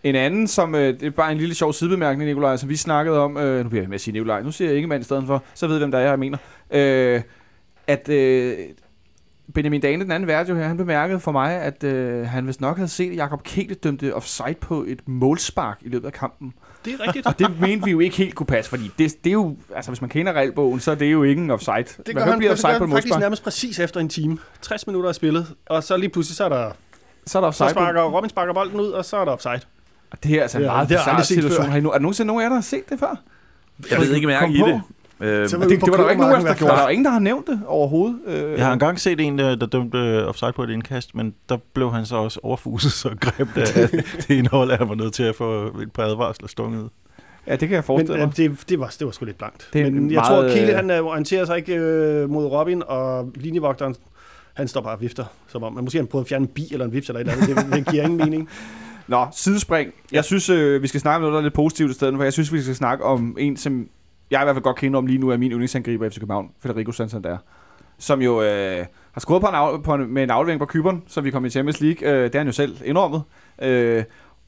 [0.04, 3.19] en anden, som øh, det er bare en lille sjov sidebemærkning, Nikolaj, som vi snakkede
[3.19, 5.24] om, øh, nu bliver jeg med at sige Nikolaj, nu siger jeg Ingemann i stedet
[5.28, 6.38] for, så ved hvem der er, jeg mener,
[6.71, 7.21] øh,
[7.88, 8.58] at øh,
[9.54, 12.62] Benjamin Dane, den anden vært jo her, han bemærkede for mig, at øh, han vist
[12.62, 16.54] nok havde set, at Jakob Kete dømte offside på et målspark i løbet af kampen.
[16.86, 17.26] Det er rigtigt.
[17.28, 19.92] Og det mente vi jo ikke helt kunne passe, fordi det, det er jo, altså
[19.92, 21.74] hvis man kender regelbogen, så er det jo ikke en offside.
[21.78, 23.22] Det man gør kan han, blive det offside gør på han faktisk målspark.
[23.22, 24.38] nærmest præcis efter en time.
[24.62, 26.72] 60 minutter er spillet, og så lige pludselig, så er der...
[27.26, 29.32] Så er der Så offside på sparker Robin sparker bolden ud, og så er der
[29.32, 29.60] offside.
[30.12, 31.64] Og Det her er altså en Ja, meget det jeg bizarre situation.
[31.66, 31.72] før.
[31.72, 33.16] Har I nu, er der nogensinde nogen af jer, der har set det før?
[33.92, 34.68] Jeg ved ikke, om jeg i på.
[34.68, 34.82] det.
[35.22, 36.74] Øh, det, på det var der ikke nogen der gjorde.
[36.74, 38.20] Der var ingen, der har nævnt det overhovedet.
[38.28, 41.58] Øh, Jeg har engang set en, der, der dømte offside på et indkast, men der
[41.74, 45.24] blev han så også overfuset så grimt, at det indhold, at han var nødt til
[45.24, 46.90] at få et par advarsler stunget.
[47.48, 48.38] Ja, det kan jeg Men forestille øh, mig.
[48.38, 49.70] det, det, var, det var sgu lidt blankt.
[49.74, 52.30] Det er Men jeg meget, tror, at Kele øh, han øh, orienterer sig ikke øh,
[52.30, 53.96] mod Robin, og linjevogteren,
[54.54, 56.68] han står bare og vifter, som om, men måske han prøver at fjerne en bi
[56.72, 57.66] eller en vips eller et eller andet.
[57.72, 58.50] Det, det giver ingen mening.
[59.08, 59.92] Nå, sidespring.
[60.12, 62.24] Jeg synes, øh, vi skal snakke om noget, der er lidt positivt i stedet, for
[62.24, 63.88] jeg synes, vi skal snakke om en, som
[64.32, 66.52] jeg i hvert fald godt kender om lige nu, er min yndlingsangriber i FC København,
[66.60, 67.38] Federico Santander,
[67.98, 71.04] som jo øh, har skruet på, en af, på en, med en aflevering på Kyberen,
[71.08, 72.10] så vi kom i Champions League.
[72.10, 73.24] Øh, det har han jo selv indrømmet.
[73.62, 74.04] Øh,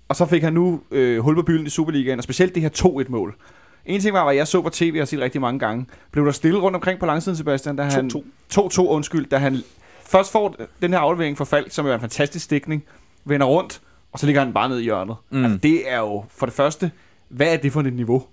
[0.07, 2.69] og så fik han nu øh, hul på bylden i Superligaen, og specielt det her
[2.69, 3.35] 2-1-mål.
[3.85, 5.85] En ting var, hvad jeg så på tv og set rigtig mange gange.
[6.11, 8.11] Blev der stille rundt omkring på langsiden, Sebastian, da han...
[8.15, 8.23] 2-2.
[8.59, 9.57] 2-2, undskyld, da han
[10.05, 12.83] først får den her aflevering fra Falk, som jo er en fantastisk stikning,
[13.25, 15.15] vender rundt, og så ligger han bare ned i hjørnet.
[15.29, 15.43] Mm.
[15.43, 16.91] Altså, det er jo, for det første,
[17.29, 18.23] hvad er det for et niveau?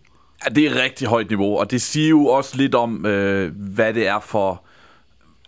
[0.45, 3.95] Ja, det er rigtig højt niveau, og det siger jo også lidt om, øh, hvad
[3.95, 4.65] det er for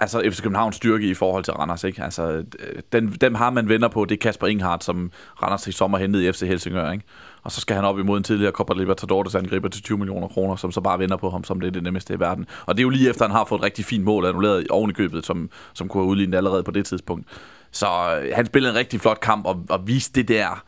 [0.03, 1.85] altså FC Københavns styrke i forhold til Randers.
[1.85, 2.03] Ikke?
[2.03, 2.45] Altså, øh,
[2.93, 5.11] den, dem har man venner på, det er Kasper Inghardt, som
[5.43, 6.93] Randers i sommer hentede i FC Helsingør.
[6.93, 7.05] Ikke?
[7.43, 10.57] Og så skal han op imod en tidligere Copa Libertadores angriber til 20 millioner kroner,
[10.57, 12.47] som så bare vender på ham, som det er det nemmeste i verden.
[12.67, 14.91] Og det er jo lige efter, han har fået et rigtig fint mål annulleret oven
[14.91, 17.27] i købet, som, som kunne have udlignet allerede på det tidspunkt.
[17.71, 17.87] Så
[18.23, 20.65] øh, han spillede en rigtig flot kamp og, og viste det der,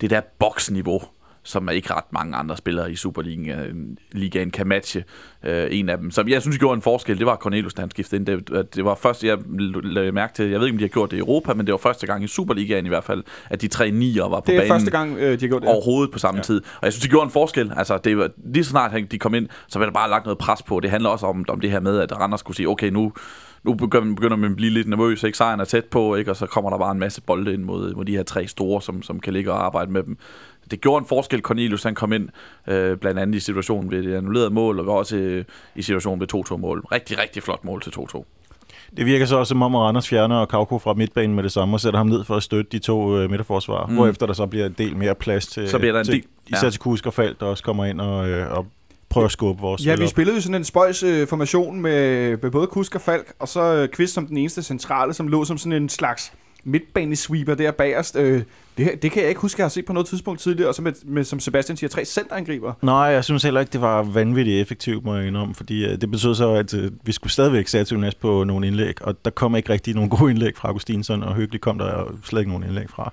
[0.00, 1.02] det der boksniveau,
[1.48, 5.04] som er ikke ret mange andre spillere i Superligaen ligaen kan matche
[5.44, 6.10] øh, en af dem.
[6.10, 8.26] Som jeg synes gjorde en forskel, det var Cornelius, da han skiftede ind.
[8.26, 9.38] Det, det var først, jeg
[9.82, 11.72] lagde mærke til, jeg ved ikke, om de har gjort det i Europa, men det
[11.72, 14.54] var første gang i Superligaen i hvert fald, at de tre nier var på Det
[14.54, 15.70] er banen første gang, øh, de har gjort det.
[15.70, 16.42] overhovedet på samme ja.
[16.42, 16.60] tid.
[16.60, 17.72] Og jeg synes, det gjorde en forskel.
[17.76, 20.24] Altså, det var, lige så snart han- de kom ind, så var der bare lagt
[20.24, 20.80] noget pres på.
[20.80, 23.12] Det handler også om, om det her med, at Randers skulle sige, okay, nu,
[23.64, 25.38] nu begynder, begynder man at blive lidt nervøs, ikke?
[25.38, 26.30] Sejren er tæt på, ikke?
[26.30, 28.82] Og så kommer der bare en masse bolde ind mod, mod de her tre store,
[28.82, 30.16] som, som kan ligge og arbejde med dem.
[30.70, 32.28] Det gjorde en forskel, Cornelius han kom ind,
[32.68, 35.44] øh, blandt andet i situationen ved det annullerede mål, og også øh,
[35.74, 36.84] i situationen ved 2-2-mål.
[36.92, 38.24] Rigtig, rigtig flot mål til 2-2.
[38.96, 41.76] Det virker så også som om, at Randers fjerner Kauko fra midtbanen med det samme
[41.76, 43.94] og sætter ham ned for at støtte de to øh, midterforsvarer, Mm.
[43.94, 46.24] hvorefter der så bliver en del mere plads til, Så bliver der en til, del-
[46.50, 46.56] ja.
[46.56, 48.66] især til Kusk og Falk, der også kommer ind og, øh, og
[49.08, 52.50] prøver at skubbe vores Ja, vi spillede jo sådan en spøjs øh, formation med, med
[52.50, 55.58] både Kusk og Falk, og så øh, Kvist som den eneste centrale, som lå som
[55.58, 56.32] sådan en slags
[56.64, 58.16] midtbanesweeper der bagerst.
[58.16, 58.42] Øh,
[58.78, 60.82] det, det kan jeg ikke huske, jeg har set på noget tidspunkt tidligere, og så
[60.82, 62.72] med, med som Sebastian siger, tre centerangriber.
[62.82, 66.10] Nej, jeg synes heller ikke, det var vanvittigt effektivt, må jeg indrømme, fordi øh, det
[66.10, 69.56] betød så, at øh, vi skulle stadigvæk sætte Jonas på nogle indlæg, og der kom
[69.56, 72.90] ikke rigtig nogen gode indlæg fra Augustinsson, og hyggeligt kom der slet ikke nogen indlæg
[72.90, 73.12] fra.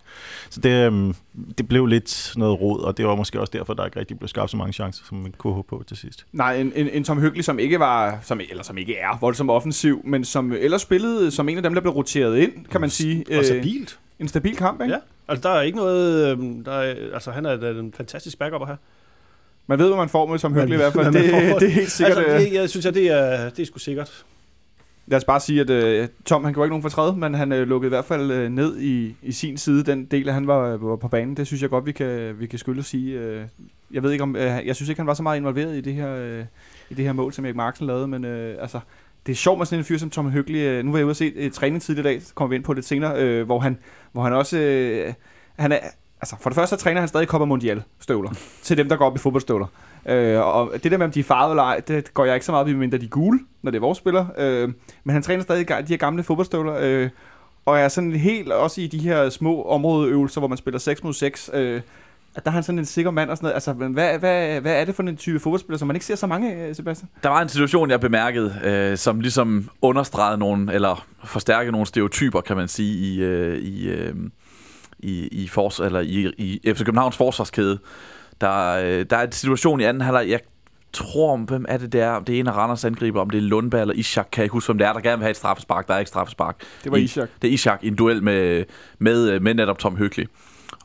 [0.49, 1.13] Så det, øh,
[1.57, 4.27] det blev lidt noget rod, og det var måske også derfor, der ikke rigtig blev
[4.27, 6.25] skabt så mange chancer, som man kunne håbe på til sidst.
[6.33, 9.49] Nej, en, en, en Tom Hyggelig, som ikke var, som, eller som ikke er voldsomt
[9.49, 12.89] offensiv, men som ellers spillede som en af dem, der blev roteret ind, kan man
[12.89, 13.25] sige.
[13.37, 13.99] Og stabilt.
[14.19, 14.93] En stabil kamp, ikke?
[14.93, 14.99] Ja.
[15.27, 16.27] Altså, der er ikke noget...
[16.31, 18.75] øhm, Der er, altså, han er en fantastisk backup her.
[19.67, 21.05] Man ved, hvad man får med Tom Hyggelig i hvert fald.
[21.13, 22.17] Det, det er helt sikkert.
[22.17, 24.25] Altså, øh, det, jeg synes, at det er, det er sgu sikkert.
[25.07, 27.67] Lad os bare sige, at øh, Tom han gjorde ikke nogen fortræd, men han øh,
[27.67, 30.95] lukkede i hvert fald øh, ned i, i sin side, den del, han var, var
[30.95, 31.37] på banen.
[31.37, 33.19] Det synes jeg godt, vi kan, vi kan skylde at sige.
[33.19, 33.43] Øh,
[33.91, 35.93] jeg ved ikke om, øh, jeg synes ikke, han var så meget involveret i det
[35.93, 36.43] her, øh,
[36.89, 38.79] i det her mål, som Erik Marksen lavede, men øh, altså,
[39.25, 40.59] det er sjovt med sådan en fyr som Tom Hyggelig.
[40.59, 42.55] Øh, nu var jeg ude og se et træning tidligere i dag, så kommer vi
[42.55, 43.77] ind på det senere, øh, hvor, han,
[44.11, 44.57] hvor han også...
[44.57, 45.13] Øh,
[45.59, 45.77] han er,
[46.21, 48.29] altså, for det første så træner han stadig Copa Mundial støvler
[48.63, 49.67] til dem, der går op i fodboldstøvler.
[50.05, 52.45] Øh, og det der med, om de er farvede eller ej, det går jeg ikke
[52.45, 54.29] så meget op i, mindre de er gule, når det er vores spillere.
[54.37, 57.09] Øh, men han træner stadig de her gamle fodboldstøvler, øh,
[57.65, 61.13] og er sådan helt også i de her små områdeøvelser, hvor man spiller 6 mod
[61.13, 61.81] 6, øh,
[62.35, 63.53] at der er han sådan en sikker mand og sådan noget.
[63.53, 66.15] Altså, men hvad, hvad, hvad er det for en type fodboldspiller, som man ikke ser
[66.15, 67.09] så mange af, Sebastian?
[67.23, 72.41] Der var en situation, jeg bemærkede, øh, som ligesom understregede nogle, eller forstærkede nogle stereotyper,
[72.41, 74.15] kan man sige, i, øh, i, øh,
[74.99, 77.79] i, i, fors, eller i, i FC Københavns forsvarskæde.
[78.41, 80.39] Der, øh, der er en situation i anden halvleg, jeg
[80.93, 83.37] tror, om hvem er det der, om det er en af Randers angriber, om det
[83.37, 85.31] er Lundberg eller Ishak, kan jeg ikke huske, hvem det er, der gerne vil have
[85.31, 85.87] et straffespark.
[85.87, 86.55] Der er ikke straffespark.
[86.83, 87.29] Det var I- Ishak.
[87.41, 88.63] Det er Ishak i en duel med,
[88.99, 90.27] med, med netop Tom Hyggelig.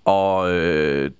[0.04, 1.10] Og øh,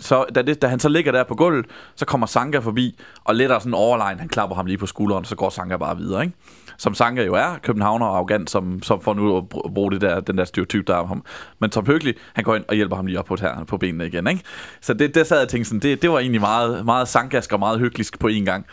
[0.00, 3.34] så, da, det, da han så ligger der på gulvet, så kommer Sanka forbi, og
[3.34, 5.96] lidt af sådan en overline, han klapper ham lige på skulderen, så går Sanka bare
[5.96, 6.36] videre, ikke?
[6.78, 10.00] Som Sanka jo er, københavner og arrogant, som, som får nu at br- bruge det
[10.00, 11.24] der, den der stereotyp, der er om ham.
[11.58, 14.06] Men Tom Hyggelig, han går ind og hjælper ham lige op på, tæerne, på benene
[14.06, 14.42] igen, ikke?
[14.80, 17.52] Så det, det sad jeg og tænkte sådan, det, det var egentlig meget, meget sankask
[17.52, 18.66] og meget hyggeligt på én gang.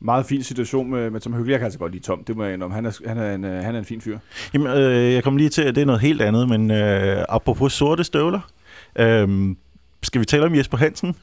[0.00, 1.52] Meget fin situation med, med Tom Hyggelig.
[1.52, 2.74] Jeg kan altså godt lide Tom, det må jeg indrømme.
[2.74, 4.18] Han er, han er, en, øh, han er en fin fyr.
[4.54, 7.72] Jamen, øh, jeg kom lige til, at det er noget helt andet, men øh, apropos
[7.72, 8.40] sorte støvler,
[8.98, 9.54] øh,
[10.02, 11.16] skal vi tale om Jesper Hansen?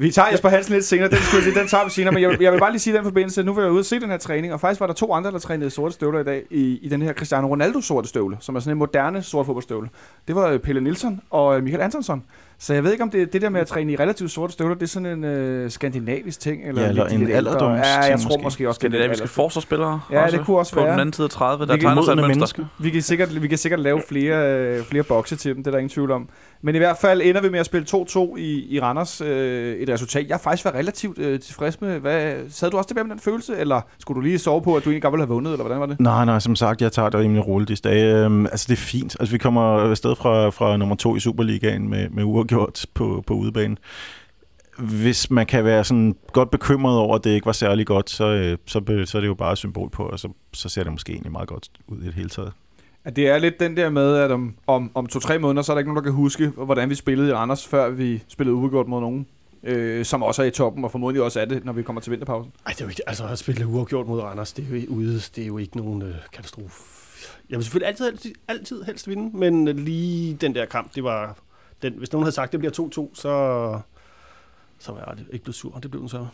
[0.00, 2.42] Vi tager Jesper Hansen lidt senere, den, skulle sige, den tager vi senere, men jeg,
[2.42, 4.16] jeg vil bare lige sige den forbindelse, nu var jeg ude og se den her
[4.16, 6.88] træning, og faktisk var der to andre, der trænede sorte støvler i dag, i, i
[6.88, 9.88] den her Cristiano Ronaldo sorte støvle, som er sådan en moderne sort fodboldstøvle.
[10.28, 12.24] Det var øh, Pelle Nielsen og øh, Michael Antonsson.
[12.60, 14.74] Så jeg ved ikke, om det, det der med at træne i relativt sorte støvler,
[14.74, 18.28] det er sådan en øh, skandinavisk ting, eller, Ja, eller en alderdoms- Ja, jeg tror
[18.28, 18.42] måske.
[18.42, 20.92] måske også, det Skandinaviske alders- forsvarsspillere Ja, det kunne også på være.
[20.92, 22.64] den anden side af 30, der Vi tegner sig et mennesker.
[22.78, 25.70] Vi kan sikkert, vi kan sikkert lave flere, øh, flere bokse til dem, det er
[25.70, 26.28] der ingen tvivl om.
[26.62, 29.20] Men i hvert fald ender vi med at spille 2-2 i, i Randers.
[29.20, 31.98] Øh, et resultat, jeg faktisk var relativt øh, tilfreds med.
[31.98, 34.84] Hvad, sad du også tilbage med den følelse, eller skulle du lige sove på, at
[34.84, 36.00] du egentlig godt ville have vundet, eller hvordan var det?
[36.00, 38.02] Nej, nej, som sagt, jeg tager det rimelig roligt i dag.
[38.04, 39.16] Øhm, altså, det er fint.
[39.20, 43.34] Altså, vi kommer afsted fra, fra nummer to i Superligaen med, med uafgjort på, på
[43.34, 43.76] udebane.
[44.78, 48.24] Hvis man kan være sådan godt bekymret over, at det ikke var særlig godt, så,
[48.24, 50.92] øh, så, så er det jo bare et symbol på, og så, så ser det
[50.92, 52.52] måske egentlig meget godt ud i det hele taget.
[53.04, 55.74] At det er lidt den der med, at om, om, om to-tre måneder, så er
[55.74, 58.88] der ikke nogen, der kan huske, hvordan vi spillede i Randers, før vi spillede uafgjort
[58.88, 59.26] mod nogen.
[59.62, 62.10] Øh, som også er i toppen, og formodentlig også er det, når vi kommer til
[62.10, 62.52] vinterpausen.
[62.66, 65.14] Ej, det er jo ikke, altså at spille uafgjort mod Randers, det er jo ude,
[65.14, 66.82] det er jo ikke nogen øh, katastrofe.
[67.50, 71.36] Jeg vil selvfølgelig altid, altid, altid helst vinde, men lige den der kamp, det var,
[71.82, 73.80] den, hvis nogen havde sagt, det bliver 2-2, så,
[74.78, 76.26] så var jeg ikke blevet sur, det blev den så.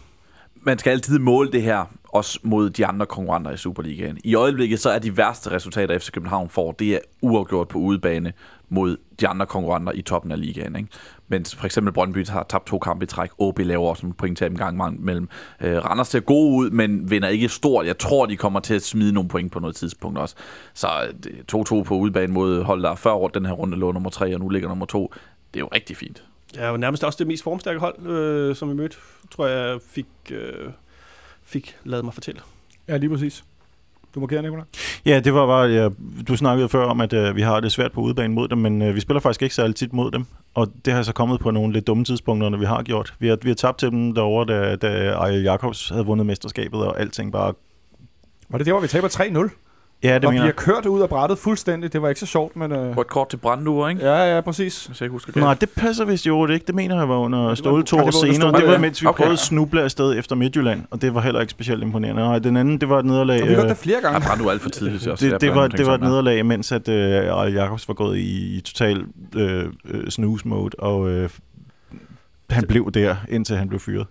[0.54, 4.18] man skal altid måle det her også mod de andre konkurrenter i Superligaen.
[4.24, 8.33] I øjeblikket så er de værste resultater, FC København får, det er uafgjort på udebane
[8.68, 10.76] mod de andre konkurrenter i toppen af ligaen.
[10.76, 10.88] Ikke?
[11.28, 13.30] Mens for eksempel Brøndby har tabt to kampe i træk.
[13.38, 15.28] OB laver også en point til en gang mellem.
[15.61, 17.87] Øh, Randers ser gode ud, men vinder ikke stort.
[17.87, 20.35] Jeg tror, de kommer til at smide nogle point på noget tidspunkt også.
[20.74, 20.88] Så
[21.26, 24.40] øh, 2-2 på udebane mod hold, der før den her runde lå nummer 3, og
[24.40, 25.12] nu ligger nummer 2.
[25.55, 26.23] Det er jo rigtig fint.
[26.57, 28.97] Ja, og nærmest også det mest formstærke hold, øh, som vi mødte,
[29.31, 30.71] tror jeg fik, øh,
[31.45, 32.40] fik lavet mig fortælle.
[32.88, 33.45] Ja, lige præcis.
[34.14, 34.64] Du markerer, Nicolaj.
[35.07, 35.88] Ja, det var bare, ja,
[36.29, 38.83] du snakkede før om, at øh, vi har det svært på udebane mod dem, men
[38.83, 40.27] øh, vi spiller faktisk ikke særlig tit mod dem.
[40.55, 43.14] Og det har så kommet på nogle lidt dumme tidspunkter, når vi har gjort.
[43.19, 46.81] Vi har, vi har tabt til dem derovre, da, da Ejl Jacobs havde vundet mesterskabet,
[46.81, 47.53] og alting bare...
[48.49, 49.63] Var det der, hvor vi taber 3-0?
[50.05, 51.93] Ja, det og mener har kørt ud af brættet fuldstændig.
[51.93, 52.73] Det var ikke så sjovt, men...
[52.73, 52.97] Øh...
[52.97, 54.07] Rødt kort til Brandur, ikke?
[54.07, 54.87] Ja, ja, præcis.
[54.87, 55.43] Hvis jeg ikke husker det.
[55.43, 56.67] Nej, det passer vist jo ikke.
[56.67, 58.53] Det mener jeg var under Ståle to ja, år det senere.
[58.53, 58.79] Det var ja.
[58.79, 59.17] mens vi Okay.
[59.17, 62.23] prøvede at snuble afsted efter Midtjylland, og det var heller ikke specielt imponerende.
[62.23, 63.43] Nej, den anden, det var et nederlag.
[63.43, 64.27] Og vi øh, det flere Ja, gange.
[64.29, 65.19] Brandur er alt for tidligt til os.
[65.21, 68.61] det, det, var, det var et nederlag, mens at øh, Jacobs var gået i, i
[68.61, 69.05] total
[69.37, 71.31] øh, øh, snooze mode, og øh,
[72.51, 74.07] han blev der, indtil han blev fyret.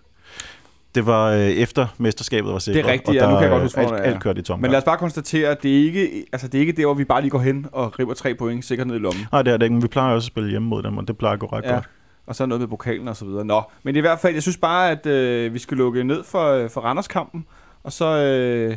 [0.94, 2.84] Det var øh, efter mesterskabet var sikret.
[2.84, 4.42] Det er rigtigt, og ja, nu der, kan jeg godt huske, alt, alt kørte i
[4.42, 4.60] tom.
[4.60, 6.94] Men lad os bare konstatere, at det er ikke, altså det er ikke der, hvor
[6.94, 9.26] vi bare lige går hen og river tre point sikkert ned i lommen.
[9.32, 11.08] Nej, det er det ikke, men vi plejer også at spille hjemme mod dem, og
[11.08, 11.72] det plejer at gå ret Ja.
[11.72, 11.88] godt.
[12.26, 13.44] Og så noget med pokalen og så videre.
[13.44, 16.52] Nå, men i hvert fald, jeg synes bare, at øh, vi skal lukke ned for,
[16.52, 17.46] øh, for Randers-kampen,
[17.84, 18.76] og så, øh,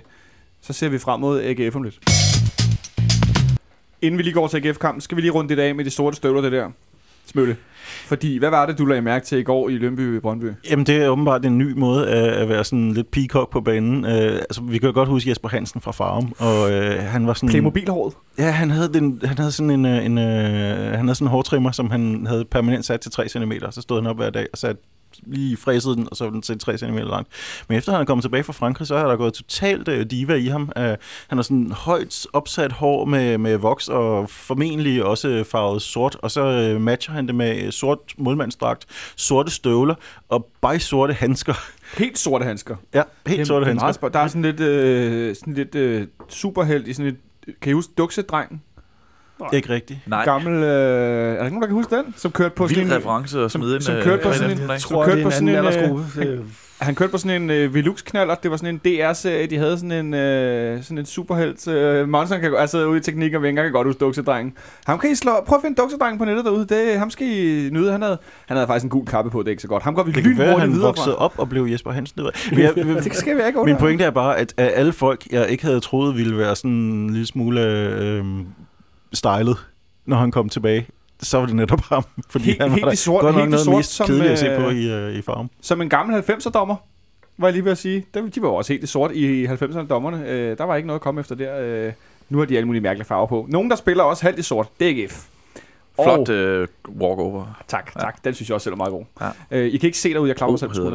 [0.61, 1.99] så ser vi frem mod AGF om lidt.
[4.01, 6.17] Inden vi lige går til AGF-kampen, skal vi lige runde det af med de sorte
[6.17, 6.69] støvler, det der.
[7.27, 7.55] Smølle.
[8.07, 10.51] Fordi, hvad var det, du lagde mærke til i går i Lønby Brøndby?
[10.69, 14.05] Jamen, det er åbenbart en ny måde at, at være sådan lidt peacock på banen.
[14.05, 17.33] Uh, altså, vi kan jo godt huske Jesper Hansen fra Farum, og uh, han var
[17.33, 17.49] sådan...
[17.49, 18.13] Playmobil-håret.
[18.37, 20.25] Ja, han havde, den, han havde sådan en, øh, en, øh,
[20.91, 23.51] han havde sådan en hårtrimmer, som han havde permanent sat til 3 cm.
[23.71, 24.81] Så stod han op hver dag og satte
[25.25, 27.27] lige fræsede den, og så var den til 3 cm lang.
[27.69, 30.33] Men efter han er kommet tilbage fra Frankrig, så er der gået totalt øh, diva
[30.35, 30.61] i ham.
[30.75, 30.97] Uh, han
[31.31, 36.41] har sådan højt opsat hår med, med voks, og formentlig også farvet sort, og så
[36.41, 39.95] øh, matcher han det med sort målmandsdragt, sorte støvler
[40.29, 41.53] og bare sorte handsker.
[41.97, 42.75] Helt sorte handsker.
[42.93, 44.09] Ja, helt er- sorte er handsker.
[44.09, 47.17] Der er sådan lidt, øh, sådan lidt øh, superheld i sådan et...
[47.61, 48.61] Kan I huske Duksedrengen?
[49.53, 49.99] Ikke rigtigt.
[50.07, 50.53] Nej, Gammel...
[50.53, 52.13] Øh, er der ikke nogen, der kan huske den?
[52.17, 52.97] Som kørte på sådan vild en...
[52.97, 54.69] reference som- smide som øh, kørte på sådan en-.
[54.69, 56.03] Jeg tror, kørte det er på en sådan anden en, aldersgruppe.
[56.21, 56.43] Det-
[56.81, 58.35] Han kørte på sådan en øh, Velux-knaller.
[58.35, 59.47] Det var sådan en DR-serie.
[59.47, 61.67] De havde sådan en, øh, sådan en superhelt.
[61.67, 64.53] Øh, Monson kan altså ude i teknik og vinger kan godt huske Duksedrengen.
[64.87, 65.31] Ham kan I slå...
[65.45, 66.65] Prøv at finde Duksedrengen på nettet derude.
[66.65, 67.91] Det, ham skal I nyde.
[67.91, 69.39] Han havde, han havde faktisk en gul kappe på.
[69.39, 69.83] Det er ikke så godt.
[69.83, 71.23] Ham går vi Det kan være, at lynhurtigt han videre voksede fra.
[71.25, 72.21] op og blev Jesper Hansen.
[72.51, 73.77] Men jeg, Det skal vi ikke Min under.
[73.79, 77.27] pointe er bare, at alle folk, jeg ikke havde troet ville være sådan en lille
[77.27, 78.23] smule øh,
[79.13, 79.57] stylet,
[80.05, 80.87] når han kom tilbage,
[81.21, 82.03] så var det netop ham.
[82.29, 84.31] Fordi Helt- han var helt der sort- godt nok helt noget sort mest som, kedeligt
[84.31, 85.49] at se øh, på i, øh, i farven.
[85.61, 86.75] Som en gammel 90'er-dommer,
[87.37, 88.05] var jeg lige ved at sige.
[88.13, 90.29] De, de var jo også helt i sort i 90'erne, dommerne.
[90.29, 91.59] Øh, der var ikke noget at komme efter der.
[91.87, 91.93] Øh,
[92.29, 93.45] nu har de alle mulige mærkelige farver på.
[93.49, 95.25] Nogen, der spiller også halvt i sort, det er AGF.
[96.03, 96.67] Flot Og, øh,
[96.99, 97.57] walkover.
[97.67, 98.01] tak, Ja.
[98.01, 98.23] tak.
[98.25, 99.03] Den synes jeg også selv er meget god.
[99.21, 99.29] Ja.
[99.51, 100.91] Øh, I kan ikke se derude, jeg klarer mig Oh, selv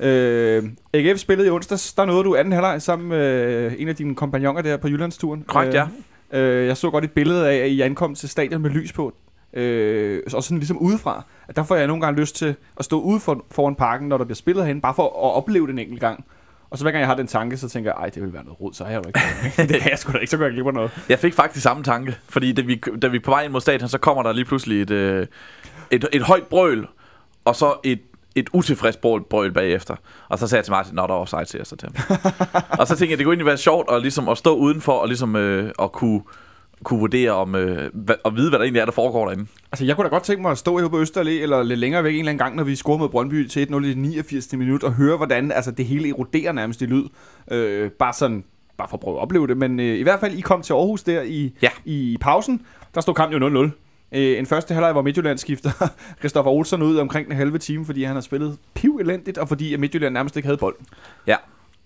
[0.00, 0.04] på.
[0.04, 1.92] Øh, AGF spillede i onsdags.
[1.92, 5.44] Der nåede du anden halvleg sammen med øh, en af dine kompagnoner der på Jyllandsturen.
[5.46, 5.86] Korrekt, ja.
[6.32, 9.14] Øh, jeg så godt et billede af, at I ankom til stadion med lys på.
[9.52, 11.24] Øh, og sådan ligesom udefra.
[11.48, 14.18] At der får jeg nogle gange lyst til at stå ude for, foran parken, når
[14.18, 16.24] der bliver spillet herinde, bare for at opleve det en enkelt gang.
[16.70, 18.44] Og så hver gang jeg har den tanke, så tænker jeg, ej, det vil være
[18.44, 19.20] noget rod, så har jeg jo ikke.
[19.72, 20.90] det kan jeg sgu da ikke, så går jeg glip noget.
[21.08, 23.60] Jeg fik faktisk samme tanke, fordi da vi, da vi er på vej ind mod
[23.60, 25.26] stadion, så kommer der lige pludselig et, øh,
[25.90, 26.86] et, et højt brøl,
[27.44, 28.00] og så et,
[28.38, 29.94] et utilfreds brøl, bagefter.
[30.28, 31.74] Og så sagde jeg til Martin, nå, der er offside til os.
[31.78, 32.18] til ham.
[32.78, 35.06] og så tænkte jeg, det kunne egentlig være sjovt at, ligesom, at stå udenfor og
[35.08, 36.20] ligesom, øh, at kunne,
[36.84, 37.90] kunne vurdere om, øh,
[38.24, 39.46] og vide, hvad der egentlig er, der foregår derinde.
[39.72, 42.04] Altså, jeg kunne da godt tænke mig at stå herude på Østerlæ, eller lidt længere
[42.04, 44.52] væk en eller anden gang, når vi scorer mod Brøndby til 1-0 i det 89.
[44.52, 47.04] minut, og høre, hvordan altså, det hele eroderer nærmest i lyd.
[47.50, 48.44] Øh, bare sådan,
[48.78, 49.56] bare for at prøve at opleve det.
[49.56, 51.68] Men øh, i hvert fald, I kom til Aarhus der i, Ja.
[51.84, 52.62] i pausen.
[52.94, 53.70] Der stod kampen jo 0-0.
[54.12, 55.70] Øh, en første halvleg, hvor Midtjylland skifter
[56.20, 59.74] Christoffer Olsen ud omkring en halve time, fordi han har spillet piv elendigt, og fordi
[59.74, 60.86] at Midtjylland nærmest ikke havde bolden.
[61.26, 61.36] Ja.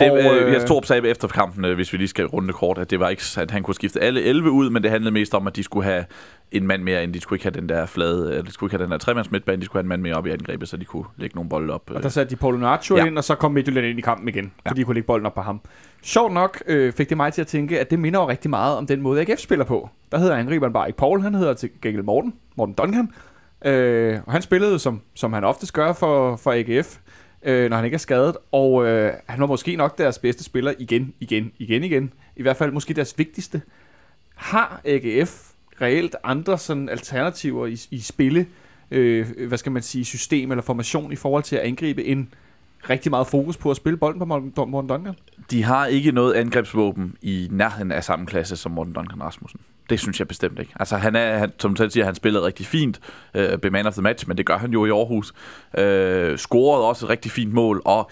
[0.04, 2.52] Det, Og, øh, øh, jeg Torp sagde efter kampen, øh, hvis vi lige skal runde
[2.52, 5.10] kort, at det var ikke, at han kunne skifte alle 11 ud, men det handlede
[5.14, 6.04] mest om, at de skulle have
[6.52, 8.76] en mand mere, end de skulle ikke have den der flade, øh, de skulle ikke
[8.76, 10.76] have den der tremands midtbane, de skulle have en mand mere op i angrebet, så
[10.76, 11.90] de kunne lægge nogle bolde op.
[11.94, 13.04] Og der satte de Paulo Nacho Ja.
[13.04, 14.70] ind, og så kom Midtjylland ind i kampen igen, Ja.
[14.70, 15.60] fordi de kunne lægge bolden op på ham.
[16.02, 18.76] Sjovt nok øh, fik det mig til at tænke, at det minder jo rigtig meget
[18.76, 19.88] om den måde, AGF spiller på.
[20.12, 23.08] Der hedder angriberen bare ikke Paul, han hedder til gengæld Morten, Morten Duncan.
[23.64, 26.96] Øh, og han spillede, som, som han oftest gør for, for AGF,
[27.44, 28.37] øh, når han ikke er skadet.
[28.52, 32.12] Og øh, han var måske nok deres bedste spiller igen, igen, igen, igen.
[32.37, 33.62] I hvert fald måske deres vigtigste.
[34.35, 38.46] Har AGF reelt andre sådan alternativer i, i spille,
[38.90, 42.28] øh, hvad skal man sige, system eller formation i forhold til at angribe en
[42.90, 45.14] rigtig meget fokus på at spille bolden på Morten Duncan?
[45.50, 49.61] De har ikke noget angrebsvåben i nærheden af samme klasse som Morten Duncan Rasmussen.
[49.90, 50.73] Det synes jeg bestemt ikke.
[50.81, 53.01] Altså, han er, han, som du selv siger, han spillede rigtig fint,
[53.35, 55.33] øh, blev man of the match, men det gør han jo i Aarhus.
[55.79, 58.11] Øh, scorede også et rigtig fint mål, og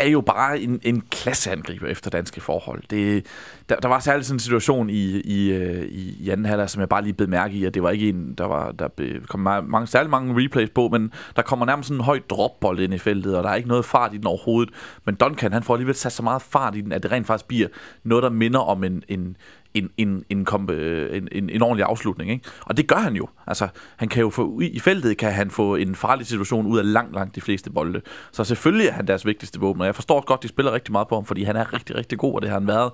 [0.00, 2.82] er jo bare en, en klasseangriber efter danske forhold.
[2.90, 3.26] Det,
[3.68, 6.80] der, der var særligt sådan en situation i, i, øh, i, i anden halvleg, som
[6.80, 8.88] jeg bare lige blev mærke i, at det var ikke en, der var der
[9.28, 12.80] kom mange, mange, særlig mange replays på, men der kommer nærmest sådan en høj dropbold
[12.80, 14.74] ind i feltet, og der er ikke noget fart i den overhovedet.
[15.04, 17.48] Men Duncan, han får alligevel sat så meget fart i den, at det rent faktisk
[17.48, 17.68] bliver
[18.04, 19.36] noget, der minder om en, en,
[19.74, 22.30] en, en, en, komp, øh, en, en, en ordentlig afslutning.
[22.30, 22.44] Ikke?
[22.60, 23.28] Og det gør han jo.
[23.46, 26.92] Altså, han kan jo få, i feltet kan han få en farlig situation ud af
[26.92, 28.00] langt, langt de fleste bolde.
[28.32, 31.08] Så selvfølgelig er han deres vigtigste våben, og jeg forstår godt, de spiller rigtig meget
[31.08, 32.90] på ham, fordi han er rigtig, rigtig god, og det har han været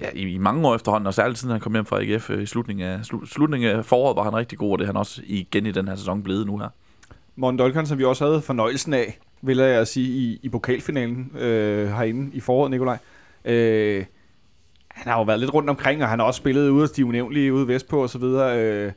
[0.00, 2.42] ja, i, i mange år efterhånden, og særligt siden han kom hjem fra AGF øh,
[2.42, 4.96] i slutningen af, slu, slutningen af foråret, var han rigtig god, og det er han
[4.96, 6.68] også igen i den her sæson blevet nu her.
[7.36, 11.88] Morten Dolkan, som vi også havde fornøjelsen af, vil jeg sige, i, i pokalfinalen øh,
[11.88, 12.98] herinde i foråret, Nikolaj.
[13.44, 14.04] Øh,
[15.00, 17.06] han har jo været lidt rundt omkring, og han har også spillet ude af de
[17.06, 18.58] unævnlige ude vestpå og så videre.
[18.58, 18.92] Øh,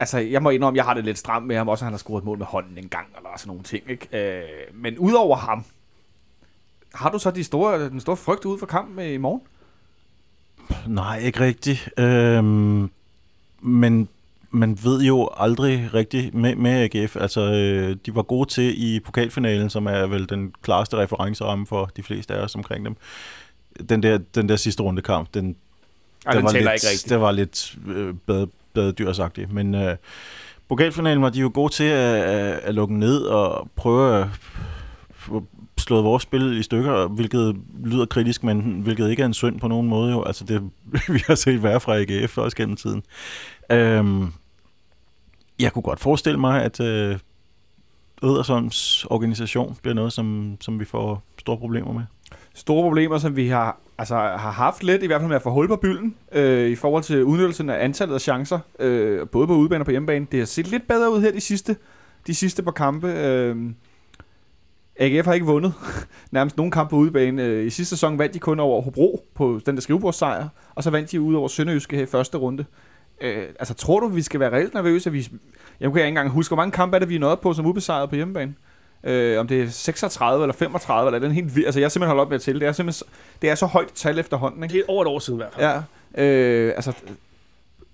[0.00, 2.20] altså, jeg må indrømme, jeg har det lidt stramt med ham, også han har scoret
[2.20, 3.90] et mål med hånden en gang, eller sådan nogle ting.
[3.90, 4.38] Ikke?
[4.40, 5.64] Øh, men udover ham,
[6.94, 9.40] har du så de store, den store frygt ude for kampen i morgen?
[10.86, 11.90] Nej, ikke rigtigt.
[11.98, 12.90] Øhm,
[13.60, 14.08] men
[14.50, 17.16] man ved jo aldrig rigtigt med, med AGF.
[17.16, 21.90] Altså, øh, de var gode til i pokalfinalen, som er vel den klareste referenceramme for
[21.96, 22.96] de fleste af os omkring dem.
[23.88, 25.56] Den der, den der sidste runde kamp, den,
[26.26, 27.10] Ej, den var tæller lidt, ikke rigtigt.
[27.10, 29.52] Det var lidt øh, bad, badedyrsagtigt.
[29.52, 29.96] Men øh,
[30.68, 34.28] pokalfinalen var de jo gode til at, at, at lukke ned og prøve at
[35.78, 39.68] slået vores spil i stykker, hvilket lyder kritisk, men hvilket ikke er en synd på
[39.68, 40.22] nogen måde jo.
[40.22, 40.70] Altså det,
[41.14, 43.02] vi har set værre fra AGF også gennem tiden.
[43.70, 44.32] Øhm,
[45.58, 47.18] jeg kunne godt forestille mig, at øh,
[48.22, 52.02] Ødersons organisation bliver noget, som, som vi får store problemer med
[52.54, 55.50] store problemer, som vi har, altså, har haft lidt, i hvert fald med at få
[55.50, 59.54] hul på bylden, øh, i forhold til udnyttelsen af antallet af chancer, øh, både på
[59.54, 60.26] udebane og på hjemmebane.
[60.32, 61.76] Det har set lidt bedre ud her de sidste,
[62.26, 63.12] de sidste par kampe.
[63.12, 63.56] Øh,
[64.96, 65.74] AGF har ikke vundet
[66.30, 67.44] nærmest nogen kamp på udebane.
[67.44, 70.90] Øh, I sidste sæson vandt de kun over Hobro på den der skrivebordssejr, og så
[70.90, 72.64] vandt de ud over Sønderjyske her i første runde.
[73.20, 75.12] Øh, altså, tror du, vi skal være reelt nervøse?
[75.12, 75.28] Vi,
[75.80, 77.66] jeg kan ikke engang huske, hvor mange kampe er det, vi er nået på som
[77.66, 78.54] ubesejret på hjemmebane?
[79.04, 81.66] Øh, om det er 36 eller 35, eller den helt.
[81.66, 82.60] Altså, jeg har simpelthen holdt op med at tælle.
[82.60, 83.08] Det er simpelthen
[83.42, 84.72] det er så højt tal efterhånden, ikke?
[84.72, 85.82] Det er over et år siden i hvert fald.
[86.16, 86.24] Ja.
[86.24, 86.92] Øh, altså,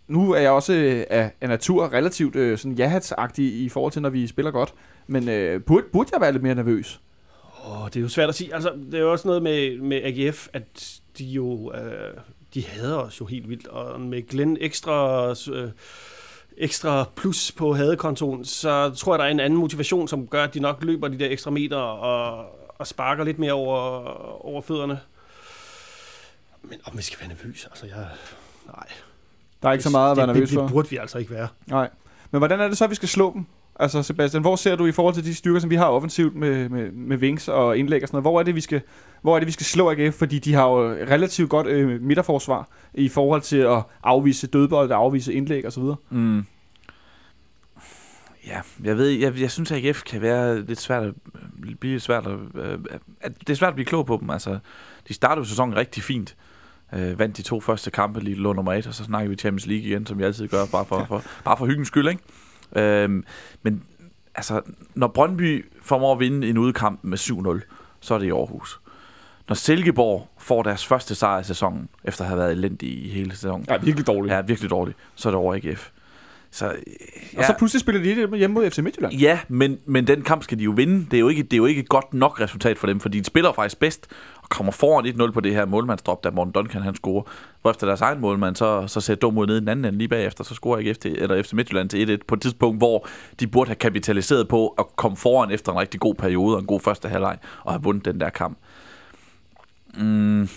[0.09, 4.03] nu er jeg også øh, af, af natur relativt øh, sådan jahatsagtig i forhold til,
[4.03, 4.75] når vi spiller godt.
[5.07, 7.01] Men øh, burde, burde jeg være lidt mere nervøs?
[7.67, 8.55] Åh, det er jo svært at sige.
[8.55, 11.73] Altså, det er jo også noget med, med AGF, at de jo...
[11.73, 12.15] Øh,
[12.55, 13.67] de hader os jo helt vildt.
[13.67, 15.29] Og med Glenn ekstra...
[15.31, 15.69] Øh,
[16.59, 20.55] ekstra plus på hadekontoen, så tror jeg, der er en anden motivation, som gør, at
[20.55, 22.47] de nok løber de der ekstra meter og,
[22.79, 23.79] og sparker lidt mere over,
[24.47, 25.01] over fødderne.
[26.63, 28.07] Men om vi skal være nervøse, altså jeg...
[28.67, 28.87] Nej.
[29.63, 30.63] Der er ikke så meget at være det, nervøs det, for.
[30.63, 31.49] det burde vi altså ikke være.
[31.67, 31.91] Nej.
[32.31, 33.47] Men hvordan er det så, at vi skal slå dem?
[33.79, 36.69] Altså Sebastian, hvor ser du i forhold til de styrker, som vi har offensivt med,
[36.69, 38.81] med, med wings og indlæg og sådan noget, hvor er det, vi skal,
[39.23, 40.15] hvor er det, vi skal slå AGF?
[40.15, 45.35] Fordi de har jo relativt godt øh, midterforsvar i forhold til at afvise dødbold, afvise
[45.35, 45.97] indlæg og så videre.
[46.11, 46.45] Mm.
[48.47, 51.15] Ja, jeg ved, jeg, jeg synes, at AGF kan være lidt svært at,
[51.81, 52.79] blive lidt svært at, øh,
[53.21, 54.31] at, det er svært at blive klog på dem.
[54.31, 54.59] Altså,
[55.09, 56.37] de startede sæsonen rigtig fint.
[56.95, 59.67] Øh, vandt de to første kampe, lige lå nummer et, og så snakker vi Champions
[59.67, 62.23] League igen, som vi altid gør, bare for, for, bare for hyggens skyld, ikke?
[62.77, 63.23] Øh,
[63.63, 63.83] men
[64.35, 64.61] altså,
[64.95, 67.61] når Brøndby formår at vinde en udkamp med 7-0,
[68.01, 68.81] så er det i Aarhus.
[69.49, 73.31] Når Silkeborg får deres første sejr i sæsonen, efter at have været elendige i hele
[73.31, 74.35] sæsonen, Ja, virkelig dårligt.
[74.35, 75.91] ja, virkelig dårligt, så er det over AGF.
[76.51, 79.15] Så, ja, Og så pludselig spiller de det hjemme mod FC Midtjylland.
[79.15, 81.07] Ja, men, men den kamp skal de jo vinde.
[81.11, 83.19] Det er jo, ikke, det er jo ikke et godt nok resultat for dem, fordi
[83.19, 84.07] de spiller faktisk bedst
[84.49, 87.23] kommer foran 1-0 på det her målmandsdrop, da Morten Duncan han scorer.
[87.63, 89.99] Hvor efter deres egen målmand, så, så ser dum ud ned i den anden ende
[89.99, 93.07] lige bagefter, så scorer AGF til, eller FC Midtjylland til 1-1 på et tidspunkt, hvor
[93.41, 96.67] de burde have kapitaliseret på at komme foran efter en rigtig god periode og en
[96.67, 98.59] god første halvleg og have vundet den der kamp.
[99.95, 100.49] Mm,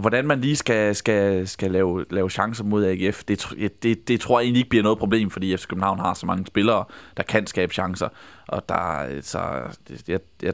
[0.00, 3.46] hvordan man lige skal, skal, skal lave, lave chancer mod AGF, det,
[3.82, 6.46] det, det tror jeg egentlig ikke bliver noget problem, fordi FC København har så mange
[6.46, 6.84] spillere,
[7.16, 8.08] der kan skabe chancer.
[8.48, 9.40] Og der, så,
[9.88, 10.52] det, jeg, jeg,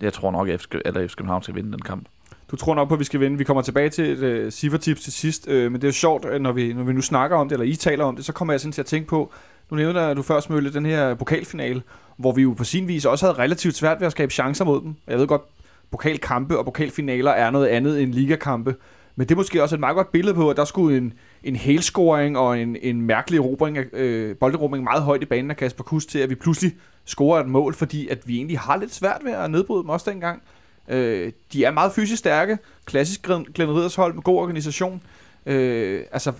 [0.00, 2.06] jeg tror nok, at FC, eller FC København skal vinde den kamp.
[2.50, 3.38] Du tror nok på, at vi skal vinde.
[3.38, 5.92] Vi kommer tilbage til et øh, uh, ciffertips til sidst, uh, men det er jo
[5.92, 8.32] sjovt, når vi, når vi nu snakker om det, eller I taler om det, så
[8.32, 9.32] kommer jeg sådan til at tænke på,
[9.70, 11.82] nu nævner du først mødte den her pokalfinale,
[12.16, 14.80] hvor vi jo på sin vis også havde relativt svært ved at skabe chancer mod
[14.80, 14.94] dem.
[15.06, 15.42] Jeg ved godt,
[15.90, 18.74] pokalkampe og pokalfinaler er noget andet end ligakampe,
[19.16, 21.12] men det er måske også et meget godt billede på, at der skulle en,
[21.44, 25.56] en helscoring og en, en mærkelig erobring af, øh, bolderobring meget højt i banen af
[25.56, 26.72] Kasper Kuss til, at vi pludselig
[27.04, 30.10] scorer et mål, fordi at vi egentlig har lidt svært ved at nedbryde dem også
[30.10, 30.42] dengang.
[30.88, 35.02] Øh, de er meget fysisk stærke, klassisk Glenn Glenn Riddershold med god organisation.
[35.46, 36.32] Øh, altså,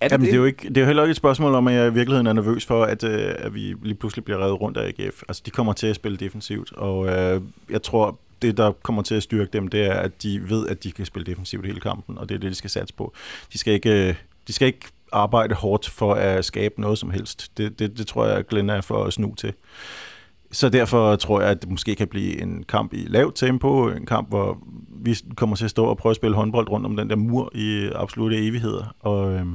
[0.00, 0.32] er det Jamen, det?
[0.32, 1.92] det er, jo ikke, det er jo heller ikke et spørgsmål om, at jeg i
[1.92, 5.22] virkeligheden er nervøs for, at, øh, at vi lige pludselig bliver reddet rundt af AGF.
[5.28, 9.14] Altså, de kommer til at spille defensivt, og øh, jeg tror, det, der kommer til
[9.14, 12.18] at styrke dem, det er, at de ved, at de kan spille defensivt hele kampen,
[12.18, 13.12] og det er det, de skal satse på.
[13.52, 14.14] De skal ikke, øh,
[14.48, 17.50] de skal ikke arbejde hårdt for at skabe noget som helst.
[17.56, 19.52] Det, det, det tror jeg, Glenn er for at snu til.
[20.52, 24.06] Så derfor tror jeg, at det måske kan blive en kamp i lavt tempo, en
[24.06, 27.10] kamp, hvor vi kommer til at stå og prøve at spille håndbold rundt om den
[27.10, 29.46] der mur i absolute evigheder, og øh,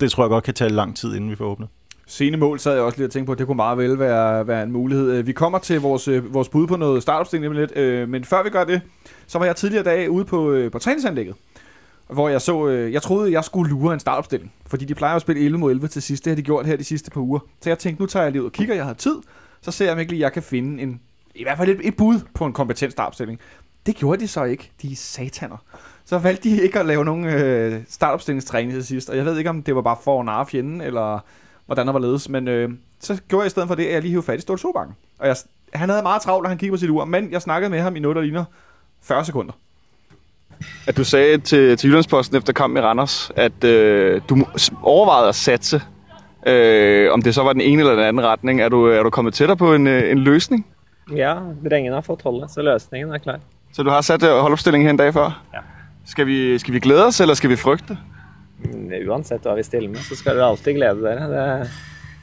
[0.00, 1.68] det tror jeg godt kan tage lang tid, inden vi får åbnet.
[2.06, 4.46] Sene mål sad jeg også lige og tænkte på, at det kunne meget vel være,
[4.46, 5.22] være en mulighed.
[5.22, 8.50] Vi kommer til vores, øh, vores bud på noget startopstilling lidt, øh, men før vi
[8.50, 8.80] gør det,
[9.26, 11.34] så var jeg tidligere dag ude på, øh, på træningsanlægget,
[12.08, 15.22] hvor jeg så, øh, jeg troede, jeg skulle lure en startopstilling, fordi de plejer at
[15.22, 16.24] spille 11 mod 11 til sidst.
[16.24, 17.38] Det har de gjort her de sidste par uger.
[17.60, 19.16] Så jeg tænkte, nu tager jeg lige ud og kigger, jeg har tid,
[19.60, 21.00] så ser jeg om ikke lige, jeg kan finde en,
[21.34, 23.40] i hvert fald et, et bud på en kompetent startopstilling.
[23.86, 24.72] Det gjorde de så ikke.
[24.82, 25.56] De er sataner.
[26.04, 29.50] Så valgte de ikke at lave nogen øh, startopstillingstræning til sidst, og jeg ved ikke,
[29.50, 31.18] om det var bare for at narre fjenden, eller
[31.66, 34.02] hvordan der var ledes, men øh, så gjorde jeg i stedet for det, at jeg
[34.02, 34.94] lige hævde fat i Stolte Sobakken.
[35.18, 35.36] Og jeg,
[35.72, 37.96] han havde meget travlt, da han kiggede på sit ur, men jeg snakkede med ham
[37.96, 38.44] i noget, der ligner
[39.02, 39.52] 40 sekunder.
[40.86, 44.46] At du sagde til, til Jyllandsposten efter kampen i Randers, at øh, du
[44.82, 45.80] overvejede at satse.
[46.46, 48.60] Øh, om det så var den ene eller den anden retning.
[48.60, 50.66] Er du, er du kommet tættere på en, øh, en løsning?
[51.16, 51.34] Ja,
[51.70, 53.40] drengene har fått holdet, så løsningen er klar.
[53.72, 55.42] Så du har sat øh, holdopstillingen her en dag før?
[55.54, 55.58] Ja.
[56.06, 57.98] Skal vi, skal vi glæde os, eller skal vi frygte?
[58.72, 61.28] Men Uansett hva vi stiller med, så skal dere alltid glede dere.
[61.30, 61.70] Det